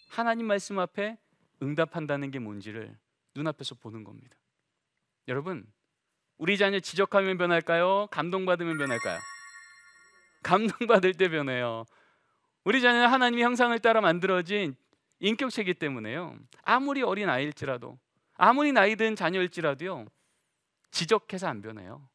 하나님 0.09 0.47
말씀 0.47 0.79
앞에 0.79 1.17
응답한다는 1.61 2.31
게 2.31 2.39
뭔지를 2.39 2.97
눈앞에서 3.35 3.75
보는 3.75 4.03
겁니다. 4.03 4.35
여러분, 5.27 5.65
우리 6.37 6.57
자녀 6.57 6.79
지적하면 6.79 7.37
변할까요? 7.37 8.07
감동받으면 8.11 8.77
변할까요? 8.77 9.19
감동받을 10.43 11.13
때 11.13 11.29
변해요. 11.29 11.85
우리 12.65 12.81
자녀는 12.81 13.07
하나님의 13.07 13.43
형상을 13.43 13.77
따라 13.79 14.01
만들어진 14.01 14.75
인격체이기 15.19 15.75
때문에요. 15.75 16.37
아무리 16.63 17.01
어린 17.01 17.29
아이일지라도 17.29 17.97
아무리 18.35 18.71
나이 18.71 18.95
든 18.95 19.15
자녀일지라도요. 19.15 20.05
지적해서 20.93 21.47
안 21.47 21.61
변해요. 21.61 22.07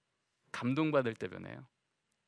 감동받을 0.52 1.14
때 1.14 1.28
변해요. 1.28 1.66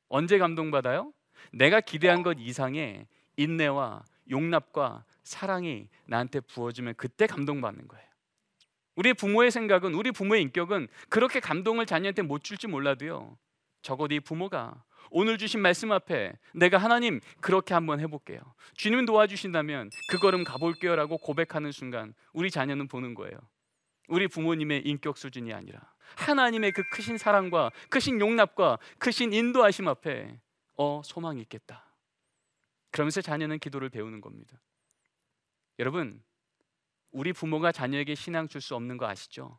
언제 0.09 0.37
감동받아요? 0.37 1.13
내가 1.53 1.81
기대한 1.81 2.23
것 2.23 2.37
이상의 2.39 3.07
인내와 3.37 4.05
용납과 4.31 5.05
사랑이 5.23 5.89
나한테 6.07 6.41
부어지면 6.41 6.95
그때 6.97 7.27
감동받는 7.27 7.89
거예요. 7.89 8.05
우리 8.97 9.15
부모의 9.15 9.51
생각은 9.51 9.95
우리 9.95 10.11
부모의 10.11 10.43
인격은 10.43 10.89
그렇게 11.09 11.41
감동을 11.41 11.87
자녀한테 11.87 12.23
못 12.23 12.43
줄지 12.43 12.67
몰라도요. 12.67 13.39
적어도 13.83 14.15
이 14.15 14.21
부모가 14.21 14.85
오늘 15.11 15.39
주신 15.39 15.61
말씀 15.61 15.93
앞에 15.93 16.33
내가 16.53 16.79
하나님 16.79 17.21
그렇게 17.41 17.75
한번 17.75 18.01
해볼게요. 18.01 18.41
주님 18.75 19.07
도와주신다면 19.07 19.91
그 20.11 20.19
걸음 20.19 20.45
가볼게요라고 20.45 21.19
고백하는 21.19 21.73
순간 21.73 22.13
우리 22.33 22.51
자녀는 22.51 22.89
보는 22.89 23.15
거예요. 23.15 23.39
우리 24.11 24.29
부모님의 24.29 24.83
인격 24.87 25.17
수준이 25.17 25.53
아니라 25.55 25.81
하나님의 26.17 26.73
그 26.73 26.83
크신 26.91 27.17
사랑과 27.17 27.71
크신 27.89 28.21
용납과 28.21 28.79
크신 28.99 29.33
인도하심 29.33 29.89
앞에 29.89 30.41
어 30.77 31.01
소망이 31.05 31.41
있겠다. 31.43 31.87
그러면서 32.91 33.21
자녀는 33.21 33.61
기도를 33.61 33.89
배우는 33.89 34.21
겁니다. 34.21 34.61
여러분, 35.79 36.23
우리 37.13 37.33
부모가 37.33 37.71
자녀에게 37.73 38.15
신앙 38.17 38.49
줄 38.49 38.61
수 38.61 38.75
없는 38.75 38.97
거 38.97 39.07
아시죠? 39.07 39.59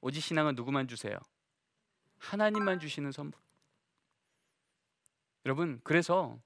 오직 0.00 0.20
신앙은 0.20 0.56
누구만 0.56 0.88
주세요? 0.88 1.16
하나님만 2.18 2.80
주시는 2.80 3.12
선물. 3.12 3.40
여러분, 5.46 5.80
그래서 5.84 6.38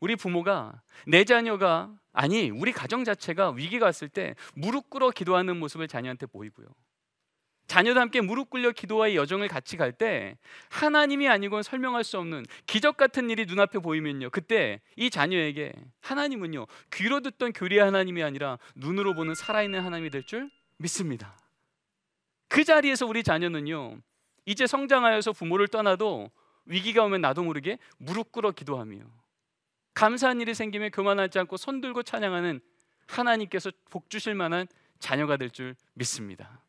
우리 0.00 0.16
부모가 0.16 0.82
내 1.06 1.24
자녀가 1.24 1.90
아니 2.12 2.50
우리 2.50 2.72
가정 2.72 3.04
자체가 3.04 3.50
위기가 3.50 3.86
왔을 3.86 4.08
때 4.08 4.34
무릎 4.54 4.90
꿇어 4.90 5.10
기도하는 5.10 5.56
모습을 5.58 5.86
자녀한테 5.88 6.26
보이고요. 6.26 6.66
자녀도 7.66 8.00
함께 8.00 8.20
무릎 8.20 8.50
꿇려 8.50 8.72
기도와의 8.72 9.14
여정을 9.14 9.46
같이 9.46 9.76
갈 9.76 9.92
때 9.92 10.36
하나님이 10.70 11.28
아니고는 11.28 11.62
설명할 11.62 12.02
수 12.02 12.18
없는 12.18 12.44
기적 12.66 12.96
같은 12.96 13.30
일이 13.30 13.46
눈앞에 13.46 13.78
보이면요. 13.78 14.30
그때 14.30 14.80
이 14.96 15.08
자녀에게 15.08 15.72
하나님은요. 16.00 16.66
귀로 16.92 17.20
듣던 17.20 17.52
교리 17.52 17.78
하나님이 17.78 18.24
아니라 18.24 18.58
눈으로 18.74 19.14
보는 19.14 19.36
살아있는 19.36 19.82
하나님이 19.82 20.10
될 20.10 20.24
줄 20.24 20.50
믿습니다. 20.78 21.38
그 22.48 22.64
자리에서 22.64 23.06
우리 23.06 23.22
자녀는요. 23.22 23.98
이제 24.46 24.66
성장하여서 24.66 25.32
부모를 25.32 25.68
떠나도 25.68 26.28
위기가 26.64 27.04
오면 27.04 27.20
나도 27.20 27.44
모르게 27.44 27.78
무릎 27.98 28.32
꿇어 28.32 28.50
기도하며 28.50 28.98
감사한 30.00 30.40
일이 30.40 30.54
생기면 30.54 30.92
교만하지 30.92 31.38
않고 31.40 31.58
손 31.58 31.82
들고 31.82 32.02
찬양하는 32.04 32.62
하나님께서 33.06 33.70
복 33.90 34.08
주실 34.08 34.34
만한 34.34 34.66
자녀가 34.98 35.36
될 35.36 35.50
줄 35.50 35.76
믿습니다. 35.92 36.62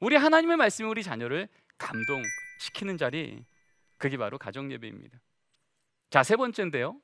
우리 0.00 0.16
하나님의 0.16 0.56
말씀이 0.56 0.88
우리 0.88 1.04
자녀를 1.04 1.48
감동시키는 1.78 2.98
자리 2.98 3.44
그게 3.98 4.16
바로 4.16 4.36
가정 4.36 4.72
예배입니다. 4.72 5.16
자, 6.10 6.24
세 6.24 6.34
번째인데요. 6.34 7.00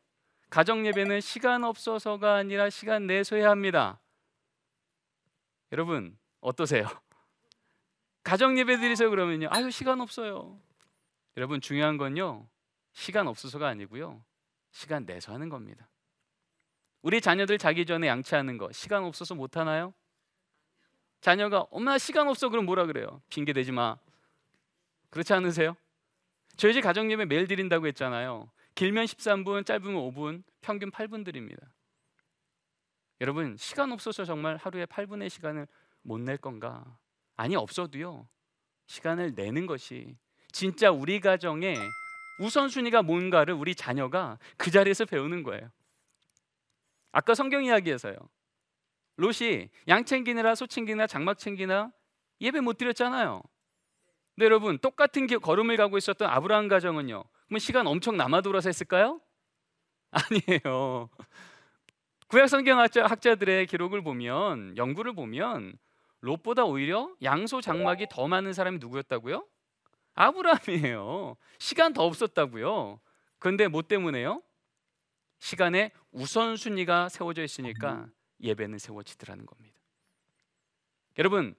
가정 0.50 0.84
예배는 0.84 1.20
시간 1.20 1.62
없어서가 1.62 2.34
아니라 2.34 2.68
시간 2.68 3.06
내서 3.06 3.36
해야 3.36 3.50
합니다. 3.50 4.00
여러분, 5.70 6.18
어떠세요? 6.40 6.88
가정 8.24 8.58
예배 8.58 8.78
드리세요 8.78 9.10
그러면요. 9.10 9.46
아유, 9.52 9.70
시간 9.70 10.00
없어요. 10.00 10.60
여러분, 11.36 11.60
중요한 11.60 11.98
건요. 11.98 12.48
시간 12.92 13.28
없어서가 13.28 13.68
아니고요. 13.68 14.24
시간 14.74 15.06
내서 15.06 15.32
하는 15.32 15.48
겁니다. 15.48 15.88
우리 17.00 17.20
자녀들 17.20 17.58
자기 17.58 17.86
전에 17.86 18.08
양치하는 18.08 18.58
거 18.58 18.72
시간 18.72 19.04
없어서 19.04 19.36
못 19.36 19.56
하나요? 19.56 19.94
자녀가 21.20 21.60
엄마 21.70 21.96
시간 21.96 22.26
없어 22.28 22.48
그럼 22.48 22.66
뭐라 22.66 22.84
그래요? 22.86 23.22
핑계 23.28 23.52
대지 23.52 23.70
마. 23.70 23.96
그렇지 25.10 25.32
않으세요? 25.32 25.76
저희 26.56 26.72
집 26.72 26.80
가정 26.80 27.10
예배 27.10 27.26
매일 27.26 27.46
드린다고 27.46 27.86
했잖아요. 27.86 28.50
길면 28.74 29.04
13분, 29.04 29.64
짧으면 29.64 29.94
5분, 29.94 30.42
평균 30.60 30.90
8분 30.90 31.24
드립니다. 31.24 31.72
여러분, 33.20 33.56
시간 33.56 33.92
없어서 33.92 34.24
정말 34.24 34.56
하루에 34.56 34.86
8분의 34.86 35.30
시간을 35.30 35.68
못 36.02 36.20
낼 36.20 36.36
건가? 36.36 36.98
아니 37.36 37.54
없어도요. 37.54 38.28
시간을 38.86 39.34
내는 39.36 39.66
것이 39.66 40.16
진짜 40.50 40.90
우리 40.90 41.20
가정의 41.20 41.76
우선순위가 42.38 43.02
뭔가를 43.02 43.54
우리 43.54 43.74
자녀가 43.74 44.38
그 44.56 44.70
자리에서 44.70 45.04
배우는 45.04 45.42
거예요. 45.42 45.70
아까 47.12 47.34
성경 47.34 47.64
이야기에서요. 47.64 48.16
롯이 49.16 49.68
양 49.88 50.04
챙기느라 50.04 50.54
소 50.54 50.66
챙기느라 50.66 51.06
장막 51.06 51.38
챙기나 51.38 51.92
예배 52.40 52.60
못 52.60 52.76
드렸잖아요. 52.76 53.42
근데 54.34 54.46
여러분 54.46 54.78
똑같은 54.78 55.26
걸음을 55.26 55.76
가고 55.76 55.96
있었던 55.96 56.28
아브라함 56.28 56.66
가정은요. 56.68 57.22
그럼 57.46 57.58
시간 57.58 57.86
엄청 57.86 58.16
남아 58.16 58.40
돌아서 58.40 58.68
했을까요? 58.68 59.20
아니에요. 60.10 61.08
구약 62.26 62.48
성경 62.48 62.80
학자들의 62.80 63.66
기록을 63.66 64.02
보면 64.02 64.76
연구를 64.76 65.14
보면 65.14 65.78
롯보다 66.20 66.64
오히려 66.64 67.14
양소 67.22 67.60
장막이 67.60 68.06
더 68.10 68.26
많은 68.26 68.52
사람이 68.52 68.78
누구였다고요? 68.78 69.46
아브라함이에요. 70.14 71.36
시간 71.58 71.92
더 71.92 72.04
없었다고요. 72.04 73.00
그런데 73.38 73.68
뭐 73.68 73.82
때문에요? 73.82 74.42
시간에 75.38 75.90
우선순위가 76.12 77.08
세워져 77.08 77.42
있으니까 77.42 78.06
예배는 78.40 78.78
세워지더라는 78.78 79.44
겁니다. 79.46 79.76
여러분 81.18 81.54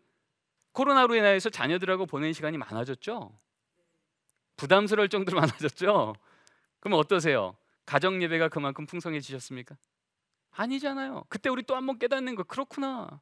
코로나로 0.72 1.16
인하여서 1.16 1.50
자녀들하고 1.50 2.06
보내는 2.06 2.34
시간이 2.34 2.58
많아졌죠? 2.58 3.38
부담스러울 4.58 5.10
정도로 5.10 5.38
많아졌죠? 5.40 6.16
그럼 6.80 7.00
어떠세요? 7.00 7.56
가정 7.86 8.22
예배가 8.24 8.50
그만큼 8.50 8.86
풍성해지셨습니까? 8.86 9.78
아니잖아요. 10.52 11.26
그때 11.30 11.50
우리 11.50 11.64
또 11.64 11.76
한 11.76 11.86
번 11.86 12.00
깨닫는 12.00 12.36
거 12.36 12.44
그렇구나. 12.44 13.22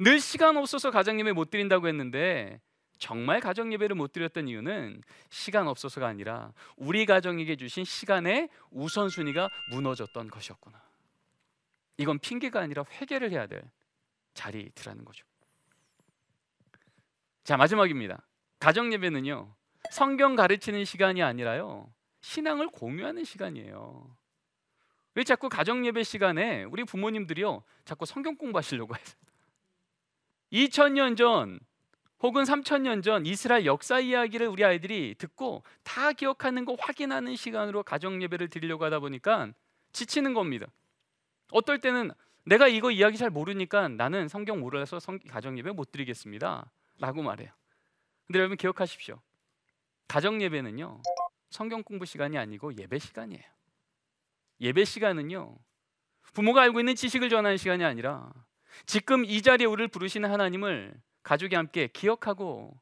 늘 0.00 0.20
시간 0.20 0.56
없어서 0.56 0.90
가정 0.90 1.20
예배 1.20 1.32
못 1.32 1.50
드린다고 1.50 1.88
했는데 1.88 2.60
정말 2.98 3.40
가정 3.40 3.72
예배를 3.72 3.96
못 3.96 4.12
드렸던 4.12 4.48
이유는 4.48 5.02
시간 5.30 5.68
없어서가 5.68 6.06
아니라 6.06 6.52
우리 6.76 7.06
가정에게 7.06 7.56
주신 7.56 7.84
시간의 7.84 8.48
우선순위가 8.70 9.48
무너졌던 9.70 10.28
것이었구나. 10.28 10.82
이건 11.96 12.18
핑계가 12.18 12.60
아니라 12.60 12.84
회개를 12.90 13.32
해야 13.32 13.46
될 13.46 13.62
자리라는 14.34 15.04
거죠. 15.04 15.24
자 17.44 17.56
마지막입니다. 17.56 18.22
가정 18.58 18.92
예배는요 18.92 19.54
성경 19.92 20.34
가르치는 20.34 20.84
시간이 20.84 21.22
아니라요 21.22 21.92
신앙을 22.20 22.68
공유하는 22.68 23.24
시간이에요. 23.24 24.16
왜 25.14 25.24
자꾸 25.24 25.48
가정 25.48 25.86
예배 25.86 26.02
시간에 26.02 26.64
우리 26.64 26.84
부모님들이요 26.84 27.62
자꾸 27.84 28.06
성경 28.06 28.36
공부하시려고 28.36 28.94
해요. 28.94 29.04
2000년 30.52 31.16
전 31.16 31.60
혹은 32.20 32.42
3000년 32.42 33.02
전 33.02 33.26
이스라엘 33.26 33.64
역사 33.64 34.00
이야기를 34.00 34.48
우리 34.48 34.64
아이들이 34.64 35.14
듣고 35.16 35.62
다 35.84 36.12
기억하는 36.12 36.64
거 36.64 36.76
확인하는 36.78 37.36
시간으로 37.36 37.82
가정 37.84 38.20
예배를 38.22 38.48
드리려고 38.48 38.84
하다 38.84 38.98
보니까 38.98 39.52
지치는 39.92 40.34
겁니다. 40.34 40.66
어떨 41.52 41.80
때는 41.80 42.10
내가 42.44 42.66
이거 42.66 42.90
이야기 42.90 43.16
잘 43.16 43.30
모르니까 43.30 43.88
나는 43.88 44.26
성경 44.28 44.60
몰라서 44.60 44.98
성, 44.98 45.18
가정 45.28 45.58
예배 45.58 45.72
못 45.72 45.92
드리겠습니다 45.92 46.70
라고 46.98 47.22
말해요. 47.22 47.50
근데 48.26 48.40
여러분 48.40 48.56
기억하십시오. 48.56 49.20
가정 50.08 50.42
예배는요. 50.42 51.00
성경 51.50 51.82
공부 51.82 52.04
시간이 52.04 52.36
아니고 52.36 52.76
예배 52.76 52.98
시간이에요. 52.98 53.42
예배 54.60 54.84
시간은요. 54.84 55.56
부모가 56.32 56.62
알고 56.62 56.80
있는 56.80 56.94
지식을 56.94 57.30
전하는 57.30 57.56
시간이 57.56 57.84
아니라 57.84 58.32
지금 58.86 59.24
이 59.24 59.40
자리에 59.40 59.66
우리를 59.66 59.88
부르시는 59.88 60.30
하나님을 60.30 60.94
가족이 61.28 61.54
함께 61.54 61.88
기억하고 61.88 62.80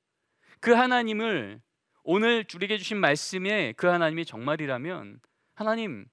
그 0.61 0.71
하나님을 0.71 1.61
오늘 2.05 2.47
우리에게 2.55 2.79
주신 2.79 2.97
말씀에 2.99 3.73
그 3.73 3.89
하나님이 3.89 4.25
정말이라면 4.25 5.19
하나님 5.55 6.07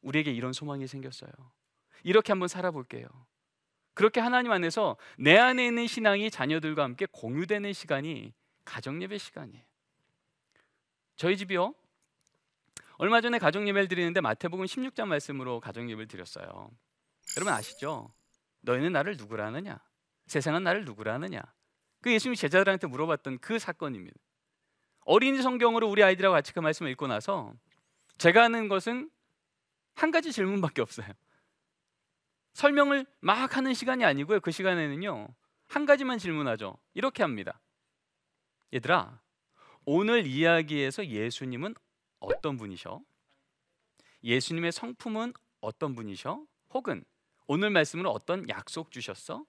우리에게 0.00 0.32
이런 0.32 0.54
소망이 0.54 0.86
생겼어요. 0.86 1.30
이렇게 2.02 2.32
한번 2.32 2.48
살아볼게요. 2.48 3.06
그렇게 3.92 4.20
하나님 4.20 4.52
안에서 4.52 4.96
내 5.18 5.36
안에 5.36 5.66
있는 5.66 5.86
신앙이 5.86 6.30
자녀들과 6.30 6.82
함께 6.82 7.06
공유되는 7.12 7.74
시간이 7.74 8.32
가정 8.64 9.02
예배 9.02 9.18
시간이에요. 9.18 9.62
저희 11.16 11.36
집이요. 11.36 11.74
얼마 12.96 13.20
전에 13.20 13.38
가정 13.38 13.68
예배를 13.68 13.88
드리는데 13.88 14.22
마태복음 14.22 14.64
16장 14.64 15.08
말씀으로 15.08 15.60
가정 15.60 15.90
예배를 15.90 16.08
드렸어요. 16.08 16.70
여러분 17.36 17.52
아시죠? 17.52 18.14
너희는 18.62 18.92
나를 18.92 19.18
누구라 19.18 19.44
하느냐? 19.48 19.78
세상은 20.26 20.64
나를 20.64 20.86
누구라 20.86 21.12
하느냐? 21.12 21.42
그 22.06 22.12
예수님이 22.12 22.36
제자들한테 22.36 22.86
물어봤던 22.86 23.40
그 23.40 23.58
사건입니다. 23.58 24.16
어린이 25.06 25.42
성경으로 25.42 25.88
우리 25.88 26.04
아이들하고 26.04 26.34
같이 26.34 26.52
그 26.52 26.60
말씀을 26.60 26.92
읽고 26.92 27.08
나서 27.08 27.52
제가 28.16 28.44
하는 28.44 28.68
것은 28.68 29.10
한 29.96 30.12
가지 30.12 30.30
질문밖에 30.30 30.82
없어요. 30.82 31.08
설명을 32.52 33.06
막 33.18 33.56
하는 33.56 33.74
시간이 33.74 34.04
아니고요. 34.04 34.38
그 34.38 34.52
시간에는요. 34.52 35.26
한 35.66 35.84
가지만 35.84 36.18
질문하죠. 36.18 36.78
이렇게 36.94 37.24
합니다. 37.24 37.60
얘들아, 38.72 39.20
오늘 39.84 40.28
이야기에서 40.28 41.04
예수님은 41.04 41.74
어떤 42.20 42.56
분이셔? 42.56 43.00
예수님의 44.22 44.70
성품은 44.70 45.32
어떤 45.60 45.96
분이셔? 45.96 46.46
혹은 46.70 47.04
오늘 47.48 47.70
말씀으로 47.70 48.12
어떤 48.12 48.48
약속 48.48 48.92
주셨어? 48.92 49.44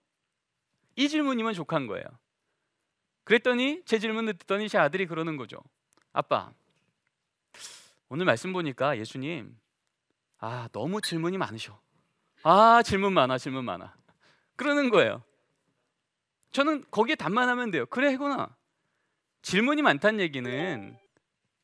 이 0.95 1.07
질문이면 1.07 1.53
족한 1.53 1.85
거예요. 1.85 2.03
그랬더니 3.27 3.81
제 3.83 3.99
질문을 3.99 4.37
듣더니 4.37 4.69
제 4.69 4.77
아들이 4.77 5.05
그러는 5.05 5.35
거죠. 5.35 5.61
아빠 6.13 6.49
오늘 8.07 8.25
말씀 8.25 8.53
보니까 8.53 8.97
예수님 8.97 9.53
아 10.37 10.69
너무 10.71 11.01
질문이 11.01 11.37
많으셔. 11.37 11.77
아 12.43 12.81
질문 12.83 13.11
많아 13.11 13.37
질문 13.37 13.65
많아. 13.65 13.93
그러는 14.55 14.89
거예요. 14.89 15.25
저는 16.53 16.85
거기에 16.89 17.15
답만 17.15 17.49
하면 17.49 17.69
돼요. 17.69 17.85
그래 17.87 18.11
해구나. 18.11 18.55
질문이 19.41 19.81
많다는 19.81 20.21
얘기는 20.21 20.97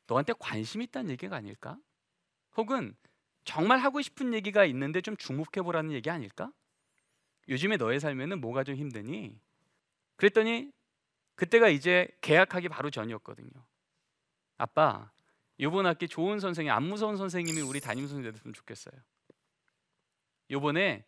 너한테 0.06 0.34
관심 0.38 0.82
있다는 0.82 1.12
얘기가 1.12 1.34
아닐까? 1.34 1.78
혹은 2.58 2.94
정말 3.44 3.78
하고 3.78 4.02
싶은 4.02 4.34
얘기가 4.34 4.66
있는데 4.66 5.00
좀 5.00 5.16
주목해 5.16 5.62
보라는 5.64 5.92
얘기 5.92 6.10
아닐까? 6.10 6.52
요즘에 7.48 7.78
너의 7.78 8.00
삶에는 8.00 8.42
뭐가 8.42 8.64
좀 8.64 8.74
힘드니? 8.74 9.40
그랬더니 10.16 10.70
그때가 11.34 11.68
이제 11.68 12.08
계약하기 12.20 12.68
바로 12.68 12.90
전이었거든요. 12.90 13.50
아빠, 14.56 15.10
요번 15.60 15.86
학기 15.86 16.08
좋은 16.08 16.38
선생님, 16.38 16.72
안 16.72 16.82
무서운 16.84 17.16
선생님이 17.16 17.60
우리 17.60 17.80
담임 17.80 18.06
선생님 18.06 18.32
됐으면 18.32 18.54
좋겠어요. 18.54 18.94
요번에 20.50 21.04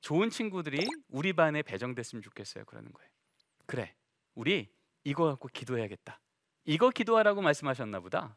좋은 0.00 0.30
친구들이 0.30 0.86
우리 1.08 1.32
반에 1.32 1.62
배정됐으면 1.62 2.22
좋겠어요. 2.22 2.64
그러는 2.64 2.92
거예요. 2.92 3.10
그래, 3.66 3.94
우리 4.34 4.72
이거 5.04 5.24
갖고 5.24 5.48
기도해야겠다. 5.48 6.20
이거 6.64 6.90
기도하라고 6.90 7.42
말씀하셨나 7.42 8.00
보다. 8.00 8.36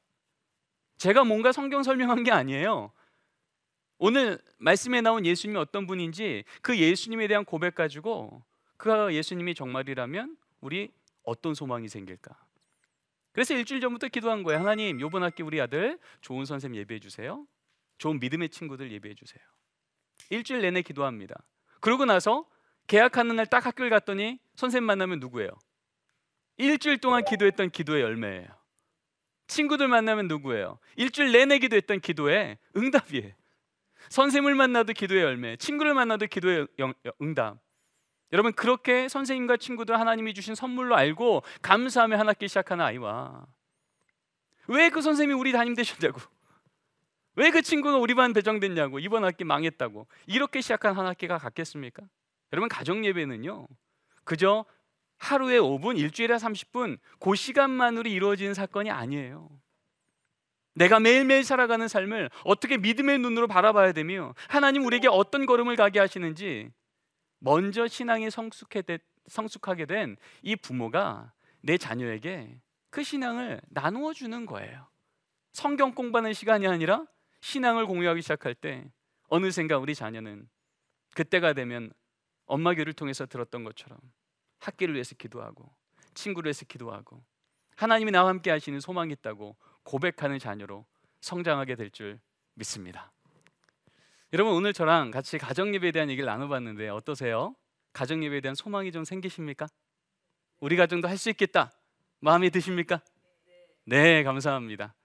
제가 0.97 1.23
뭔가 1.23 1.51
성경 1.51 1.83
설명한 1.83 2.23
게 2.23 2.31
아니에요. 2.31 2.91
오늘 3.97 4.41
말씀에 4.57 5.01
나온 5.01 5.25
예수님이 5.25 5.57
어떤 5.59 5.87
분인지 5.87 6.43
그 6.61 6.77
예수님에 6.77 7.27
대한 7.27 7.45
고백 7.45 7.75
가지고 7.75 8.43
그 8.77 9.13
예수님이 9.13 9.55
정말이라면 9.55 10.37
우리 10.63 10.91
어떤 11.23 11.53
소망이 11.53 11.89
생길까? 11.89 12.35
그래서 13.33 13.53
일주일 13.53 13.81
전부터 13.81 14.07
기도한 14.07 14.43
거예요. 14.43 14.59
하나님, 14.59 14.99
요번 15.01 15.23
학기 15.23 15.43
우리 15.43 15.59
아들 15.59 15.99
좋은 16.21 16.45
선생님 16.45 16.79
예배해 16.81 16.99
주세요. 16.99 17.45
좋은 17.97 18.19
믿음의 18.19 18.49
친구들 18.49 18.91
예배해 18.91 19.13
주세요. 19.15 19.43
일주일 20.29 20.61
내내 20.61 20.81
기도합니다. 20.81 21.35
그러고 21.81 22.05
나서 22.05 22.47
계약하는 22.87 23.35
날 23.35 23.45
딱 23.45 23.65
학교를 23.65 23.89
갔더니 23.89 24.39
선생님 24.55 24.85
만나면 24.85 25.19
누구예요? 25.19 25.49
일주일 26.57 26.99
동안 26.99 27.25
기도했던 27.25 27.71
기도의 27.71 28.01
열매예요. 28.03 28.47
친구들 29.47 29.87
만나면 29.89 30.27
누구예요? 30.27 30.79
일주일 30.95 31.31
내내 31.31 31.59
기도했던 31.59 31.99
기도의 31.99 32.57
응답이에요. 32.77 33.33
선생님을 34.09 34.55
만나도 34.55 34.93
기도의 34.93 35.23
열매, 35.23 35.55
친구를 35.57 35.93
만나도 35.93 36.27
기도의 36.27 36.67
응답. 37.21 37.59
여러분 38.33 38.51
그렇게 38.51 39.07
선생님과 39.07 39.57
친구들 39.57 39.97
하나님이 39.99 40.33
주신 40.33 40.55
선물로 40.55 40.95
알고 40.95 41.43
감사하며 41.61 42.17
한 42.17 42.27
학기 42.27 42.47
시작하는 42.47 42.83
아이와 42.83 43.45
왜 44.67 44.89
그 44.89 45.01
선생님이 45.01 45.39
우리 45.39 45.51
담임 45.51 45.75
되셨냐고 45.75 46.19
왜 47.35 47.51
그 47.51 47.61
친구가 47.61 47.97
우리 47.97 48.13
반 48.15 48.33
배정됐냐고 48.33 48.99
이번 48.99 49.23
학기 49.23 49.43
망했다고 49.43 50.07
이렇게 50.27 50.61
시작한 50.61 50.95
한 50.97 51.05
학기가 51.05 51.37
같겠습니까? 51.37 52.03
여러분 52.51 52.69
가정 52.69 53.05
예배는요 53.05 53.67
그저 54.23 54.65
하루에 55.19 55.57
5분, 55.57 55.97
일주일에 55.97 56.35
30분 56.35 56.97
그 57.19 57.35
시간만으로 57.35 58.09
이루어지는 58.09 58.53
사건이 58.53 58.91
아니에요. 58.91 59.49
내가 60.75 60.99
매일매일 60.99 61.43
살아가는 61.43 61.87
삶을 61.87 62.29
어떻게 62.43 62.77
믿음의 62.77 63.19
눈으로 63.19 63.47
바라봐야 63.47 63.91
되며 63.93 64.33
하나님 64.47 64.85
우리에게 64.85 65.07
어떤 65.07 65.45
걸음을 65.45 65.75
가게 65.75 65.99
하시는지 65.99 66.71
먼저 67.43 67.87
신앙이 67.87 68.29
성숙하게 68.29 69.85
된 69.85 70.17
이 70.41 70.55
부모가 70.55 71.33
내 71.61 71.77
자녀에게 71.77 72.59
그 72.89 73.03
신앙을 73.03 73.61
나누어 73.69 74.13
주는 74.13 74.45
거예요. 74.45 74.87
성경 75.51 75.93
공부하는 75.93 76.33
시간이 76.33 76.67
아니라 76.67 77.05
신앙을 77.41 77.85
공유하기 77.85 78.21
시작할 78.21 78.55
때 78.55 78.85
어느샌가 79.27 79.77
우리 79.77 79.93
자녀는 79.93 80.47
그때가 81.15 81.53
되면 81.53 81.91
엄마 82.45 82.73
교를 82.73 82.93
통해서 82.93 83.25
들었던 83.25 83.63
것처럼 83.63 83.97
학기를 84.59 84.93
위해서 84.93 85.15
기도하고 85.15 85.69
친구를 86.13 86.47
위해서 86.49 86.65
기도하고 86.65 87.23
하나님이 87.75 88.11
나와 88.11 88.29
함께 88.29 88.51
하시는 88.51 88.79
소망이 88.79 89.11
있다고 89.13 89.57
고백하는 89.83 90.39
자녀로 90.39 90.85
성장하게 91.21 91.75
될 91.75 91.89
줄 91.89 92.19
믿습니다. 92.53 93.11
여러분 94.33 94.53
오늘 94.53 94.73
저랑 94.73 95.11
같이 95.11 95.37
가정 95.37 95.75
예배에 95.75 95.91
대한 95.91 96.09
얘기를 96.09 96.25
나눠봤는데 96.25 96.89
어떠세요? 96.89 97.53
가정 97.93 98.23
예배에 98.23 98.41
대한 98.41 98.55
소망이 98.55 98.91
좀 98.91 99.05
생기십니까? 99.05 99.67
우리 100.59 100.75
가정도 100.75 101.07
할 101.07 101.17
수 101.17 101.29
있겠다 101.29 101.71
마음이 102.19 102.49
드십니까? 102.49 102.99
네 103.85 104.23
감사합니다. 104.23 104.95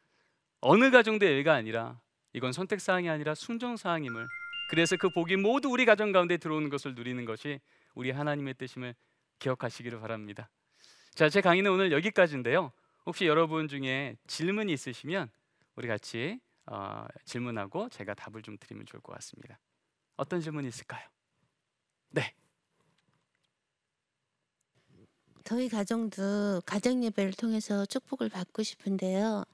어느 0.63 0.91
가정도 0.91 1.27
예외가 1.27 1.53
아니라 1.53 2.01
이건 2.33 2.53
선택 2.53 2.81
사항이 2.81 3.11
아니라 3.11 3.35
순종 3.35 3.77
사항임을 3.77 4.27
그래서 4.71 4.97
그 4.97 5.11
복이 5.11 5.37
모두 5.37 5.69
우리 5.69 5.85
가정 5.85 6.11
가운데 6.11 6.39
들어오는 6.39 6.71
것을 6.71 6.95
누리는 6.95 7.23
것이 7.27 7.61
우리 7.95 8.11
하나님의 8.11 8.55
뜻임을 8.55 8.95
기억하시기를 9.41 10.01
바랍니다. 10.01 10.49
자, 11.15 11.29
제 11.29 11.43
강의는 11.43 11.71
오늘 11.71 11.93
여기까지인데요. 11.93 12.73
혹시 13.05 13.27
여러분 13.27 13.69
중에 13.69 14.17
질문이 14.27 14.73
있으시면 14.73 15.29
우리 15.77 15.87
같이 15.87 16.41
어, 16.71 17.07
질문하고 17.25 17.89
제가 17.89 18.15
답을 18.15 18.43
좀 18.43 18.57
드리면 18.59 18.87
좋을 18.87 19.01
것 19.01 19.13
같습니다. 19.15 19.59
어떤 20.17 20.41
질문이 20.41 20.69
있을까요? 20.69 21.09
네. 22.11 22.35
저희 25.45 25.69
가정도 25.69 26.61
가정 26.67 27.03
예배를 27.03 27.33
통해서 27.33 27.87
축복을 27.87 28.29
받고 28.29 28.63
싶은데요. 28.63 29.45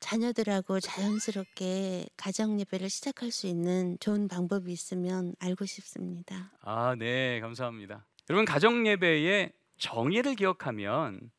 자녀들하고 0.00 0.80
자연스럽게 0.80 2.06
가정 2.16 2.58
예배를 2.58 2.90
시작할 2.90 3.30
수 3.30 3.46
있는 3.46 3.96
좋은 4.00 4.26
방법이 4.26 4.72
있으면 4.72 5.36
알고 5.38 5.64
싶습니다. 5.64 6.50
아, 6.60 6.96
네, 6.98 7.38
감사합니다. 7.38 8.04
여러분 8.28 8.44
가정 8.44 8.84
예배의 8.84 9.52
정의를 9.78 10.34
기억하면 10.34 11.30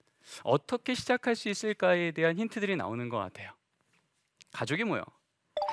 어떻게 0.43 0.93
시작할 0.93 1.35
수 1.35 1.49
있을까에 1.49 2.11
대한 2.11 2.37
힌트들이 2.37 2.77
나오는 2.77 3.09
것 3.09 3.17
같아요. 3.17 3.51
가족이 4.53 4.83
뭐요? 4.85 5.03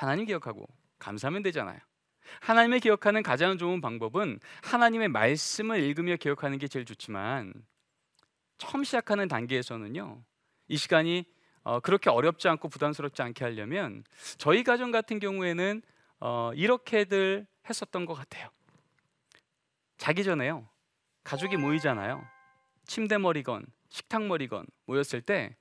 하나님 0.00 0.26
기억하고 0.26 0.66
감사하면 0.98 1.42
되잖아요. 1.42 1.78
하나님을 2.40 2.80
기억하는 2.80 3.22
가장 3.22 3.58
좋은 3.58 3.80
방법은 3.80 4.40
하나님의 4.62 5.08
말씀을 5.08 5.82
읽으며 5.82 6.16
기억하는 6.16 6.58
게 6.58 6.68
제일 6.68 6.84
좋지만 6.84 7.52
처음 8.58 8.84
시작하는 8.84 9.28
단계에서는요. 9.28 10.22
이 10.68 10.76
시간이 10.76 11.24
어, 11.62 11.80
그렇게 11.80 12.08
어렵지 12.08 12.48
않고 12.48 12.68
부담스럽지 12.68 13.22
않게 13.22 13.44
하려면 13.44 14.04
저희 14.38 14.62
가정 14.62 14.90
같은 14.90 15.18
경우에는 15.18 15.82
어, 16.20 16.52
이렇게들 16.54 17.46
했었던 17.68 18.06
것 18.06 18.14
같아요. 18.14 18.48
자기 19.98 20.24
전에요. 20.24 20.68
가족이 21.24 21.56
모이잖아요. 21.56 22.24
침대 22.86 23.18
머리건 23.18 23.66
식탁 23.88 24.24
머리건 24.24 24.66
모였을 24.86 25.20
때 25.20 25.56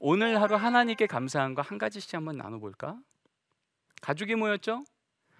오늘 0.00 0.40
하루 0.40 0.54
하나님께 0.56 1.06
감사한 1.06 1.54
거 1.54 1.62
한 1.62 1.78
가지씩 1.78 2.14
한번 2.14 2.36
나눠볼까? 2.36 2.98
가족이 4.00 4.36
모였죠? 4.36 4.84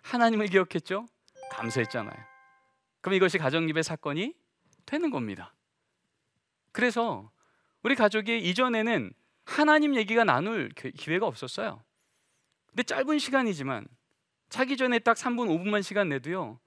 하나님을 0.03 0.47
기억했죠? 0.49 1.07
감사했잖아요. 1.51 2.17
그럼 3.01 3.15
이것이 3.15 3.39
가정 3.39 3.69
예배 3.69 3.83
사건이 3.83 4.35
되는 4.85 5.11
겁니다. 5.11 5.55
그래서 6.73 7.31
우리 7.83 7.95
가족이 7.95 8.39
이전에는 8.39 9.13
하나님 9.45 9.95
얘기가 9.97 10.25
나눌 10.25 10.69
기회가 10.71 11.27
없었어요. 11.27 11.83
근데 12.69 12.83
짧은 12.83 13.19
시간이지만 13.19 13.87
자기 14.49 14.77
전에 14.77 14.99
딱 14.99 15.17
3분, 15.17 15.49
5분만 15.49 15.83
시간 15.83 16.09
내도요. 16.09 16.59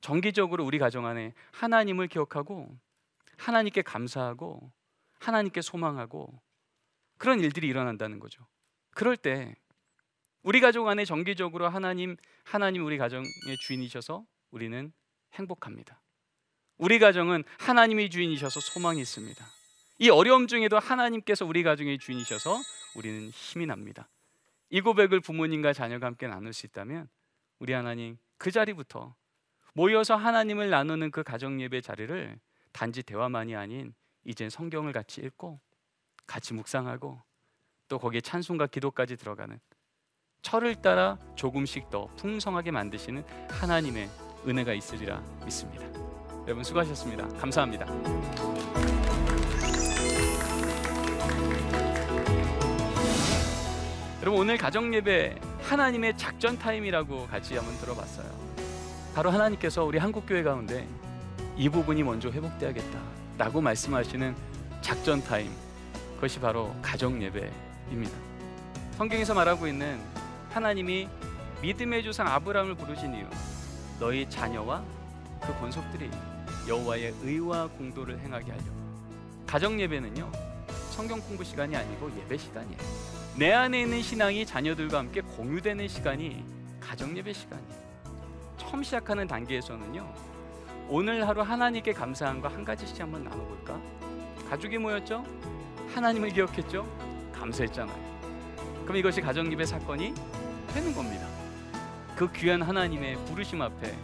정기적으로 0.00 0.64
우리 0.64 0.78
가정 0.78 1.06
안에 1.06 1.32
하나님을 1.52 2.08
기억하고 2.08 2.76
하나님께 3.38 3.82
감사하고 3.82 4.70
하나님께 5.18 5.60
소망하고 5.62 6.40
그런 7.18 7.40
일들이 7.40 7.68
일어난다는 7.68 8.18
거죠. 8.18 8.46
그럴 8.90 9.16
때 9.16 9.54
우리 10.42 10.60
가족 10.60 10.86
안에 10.88 11.04
정기적으로 11.04 11.68
하나님 11.68 12.16
하나님 12.44 12.84
우리 12.84 12.98
가정의 12.98 13.26
주인이셔서 13.60 14.24
우리는 14.50 14.92
행복합니다. 15.34 16.00
우리 16.78 16.98
가정은 16.98 17.42
하나님이 17.58 18.10
주인이셔서 18.10 18.60
소망이 18.60 19.00
있습니다. 19.00 19.44
이 19.98 20.10
어려움 20.10 20.46
중에도 20.46 20.78
하나님께서 20.78 21.46
우리 21.46 21.62
가정의 21.62 21.98
주인이셔서 21.98 22.60
우리는 22.96 23.30
힘이 23.30 23.66
납니다. 23.66 24.08
이 24.70 24.80
고백을 24.80 25.20
부모님과 25.20 25.72
자녀가 25.72 26.06
함께 26.06 26.26
나눌 26.26 26.52
수 26.52 26.66
있다면 26.66 27.08
우리 27.58 27.72
하나님 27.72 28.18
그 28.36 28.50
자리부터 28.50 29.14
모여서 29.72 30.16
하나님을 30.16 30.70
나누는 30.70 31.10
그 31.10 31.22
가정 31.22 31.60
예배 31.60 31.80
자리를 31.80 32.38
단지 32.72 33.02
대화만이 33.02 33.56
아닌 33.56 33.94
이젠 34.24 34.50
성경을 34.50 34.92
같이 34.92 35.20
읽고 35.22 35.60
같이 36.26 36.54
묵상하고 36.54 37.22
또 37.88 37.98
거기에 37.98 38.20
찬송과 38.20 38.66
기도까지 38.66 39.16
들어가는 39.16 39.58
철을 40.42 40.76
따라 40.76 41.18
조금씩 41.34 41.90
더 41.90 42.06
풍성하게 42.16 42.70
만드시는 42.70 43.24
하나님의 43.50 44.08
은혜가 44.46 44.74
있으리라 44.74 45.20
믿습니다. 45.44 45.84
여러분 46.46 46.62
수고하셨습니다. 46.62 47.26
감사합니다. 47.38 47.86
그럼 54.20 54.36
오늘 54.36 54.56
가정 54.56 54.92
예배 54.94 55.38
하나님의 55.62 56.16
작전 56.16 56.58
타임이라고 56.58 57.26
같이 57.26 57.56
한번 57.56 57.76
들어봤어요. 57.78 58.28
바로 59.14 59.30
하나님께서 59.30 59.84
우리 59.84 59.98
한국 59.98 60.26
교회 60.26 60.42
가운데 60.42 60.86
이 61.56 61.68
부분이 61.68 62.02
먼저 62.02 62.30
회복돼야겠다라고 62.30 63.60
말씀하시는 63.60 64.36
작전 64.80 65.22
타임. 65.22 65.65
그것이 66.16 66.40
바로 66.40 66.74
가정 66.82 67.22
예배입니다. 67.22 68.16
성경에서 68.96 69.34
말하고 69.34 69.66
있는 69.66 70.00
하나님이 70.50 71.08
믿음의 71.62 72.02
조상 72.02 72.26
아브라함을 72.26 72.74
부르신 72.74 73.14
이유 73.14 73.26
너희 74.00 74.28
자녀와 74.28 74.82
그 75.42 75.52
권속들이 75.54 76.10
여호와의 76.68 77.14
의와 77.22 77.68
공도를 77.68 78.18
행하게 78.20 78.50
하려. 78.52 78.64
가정 79.46 79.78
예배는요. 79.80 80.30
성경 80.90 81.20
공부 81.20 81.44
시간이 81.44 81.76
아니고 81.76 82.10
예배 82.18 82.36
시간이에요. 82.38 82.78
내 83.36 83.52
안에 83.52 83.82
있는 83.82 84.02
신앙이 84.02 84.46
자녀들과 84.46 84.98
함께 84.98 85.20
공유되는 85.20 85.86
시간이 85.88 86.42
가정 86.80 87.16
예배 87.16 87.32
시간이에요. 87.32 87.86
처음 88.56 88.82
시작하는 88.82 89.26
단계에서는요. 89.28 90.14
오늘 90.88 91.26
하루 91.28 91.42
하나님께 91.42 91.92
감사한 91.92 92.40
거 92.40 92.48
한 92.48 92.64
가지씩 92.64 92.98
한번 93.00 93.24
나눠볼까? 93.24 93.78
가족이 94.48 94.78
모였죠? 94.78 95.24
하나님을 95.94 96.30
기억했죠? 96.30 96.86
감사했잖아요. 97.32 98.06
그럼 98.84 98.96
이것이 98.96 99.20
가정 99.20 99.50
예배 99.50 99.64
사건이 99.64 100.14
되는 100.72 100.94
겁니다. 100.94 101.26
그 102.14 102.30
귀한 102.32 102.62
하나님의 102.62 103.16
부르심 103.26 103.60
앞에 103.62 103.94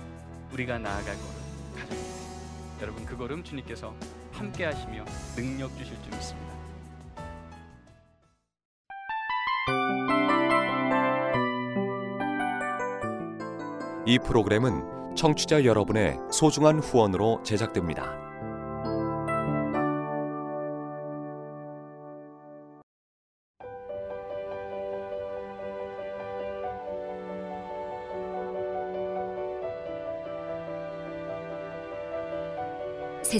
우리가 0.52 0.78
나아갈 0.78 1.04
걸음 1.04 1.74
가정 1.74 1.96
예배. 1.96 2.82
여러분 2.82 3.06
그 3.06 3.16
걸음 3.16 3.42
주님께서 3.42 3.94
함께 4.32 4.64
하시며 4.64 5.04
능력 5.36 5.76
주실 5.76 5.96
줄 6.02 6.12
믿습니다. 6.12 6.52
이 14.04 14.18
프로그램은 14.18 15.14
청취자 15.14 15.64
여러분의 15.64 16.18
소중한 16.32 16.80
후원으로 16.80 17.42
제작됩니다. 17.44 18.31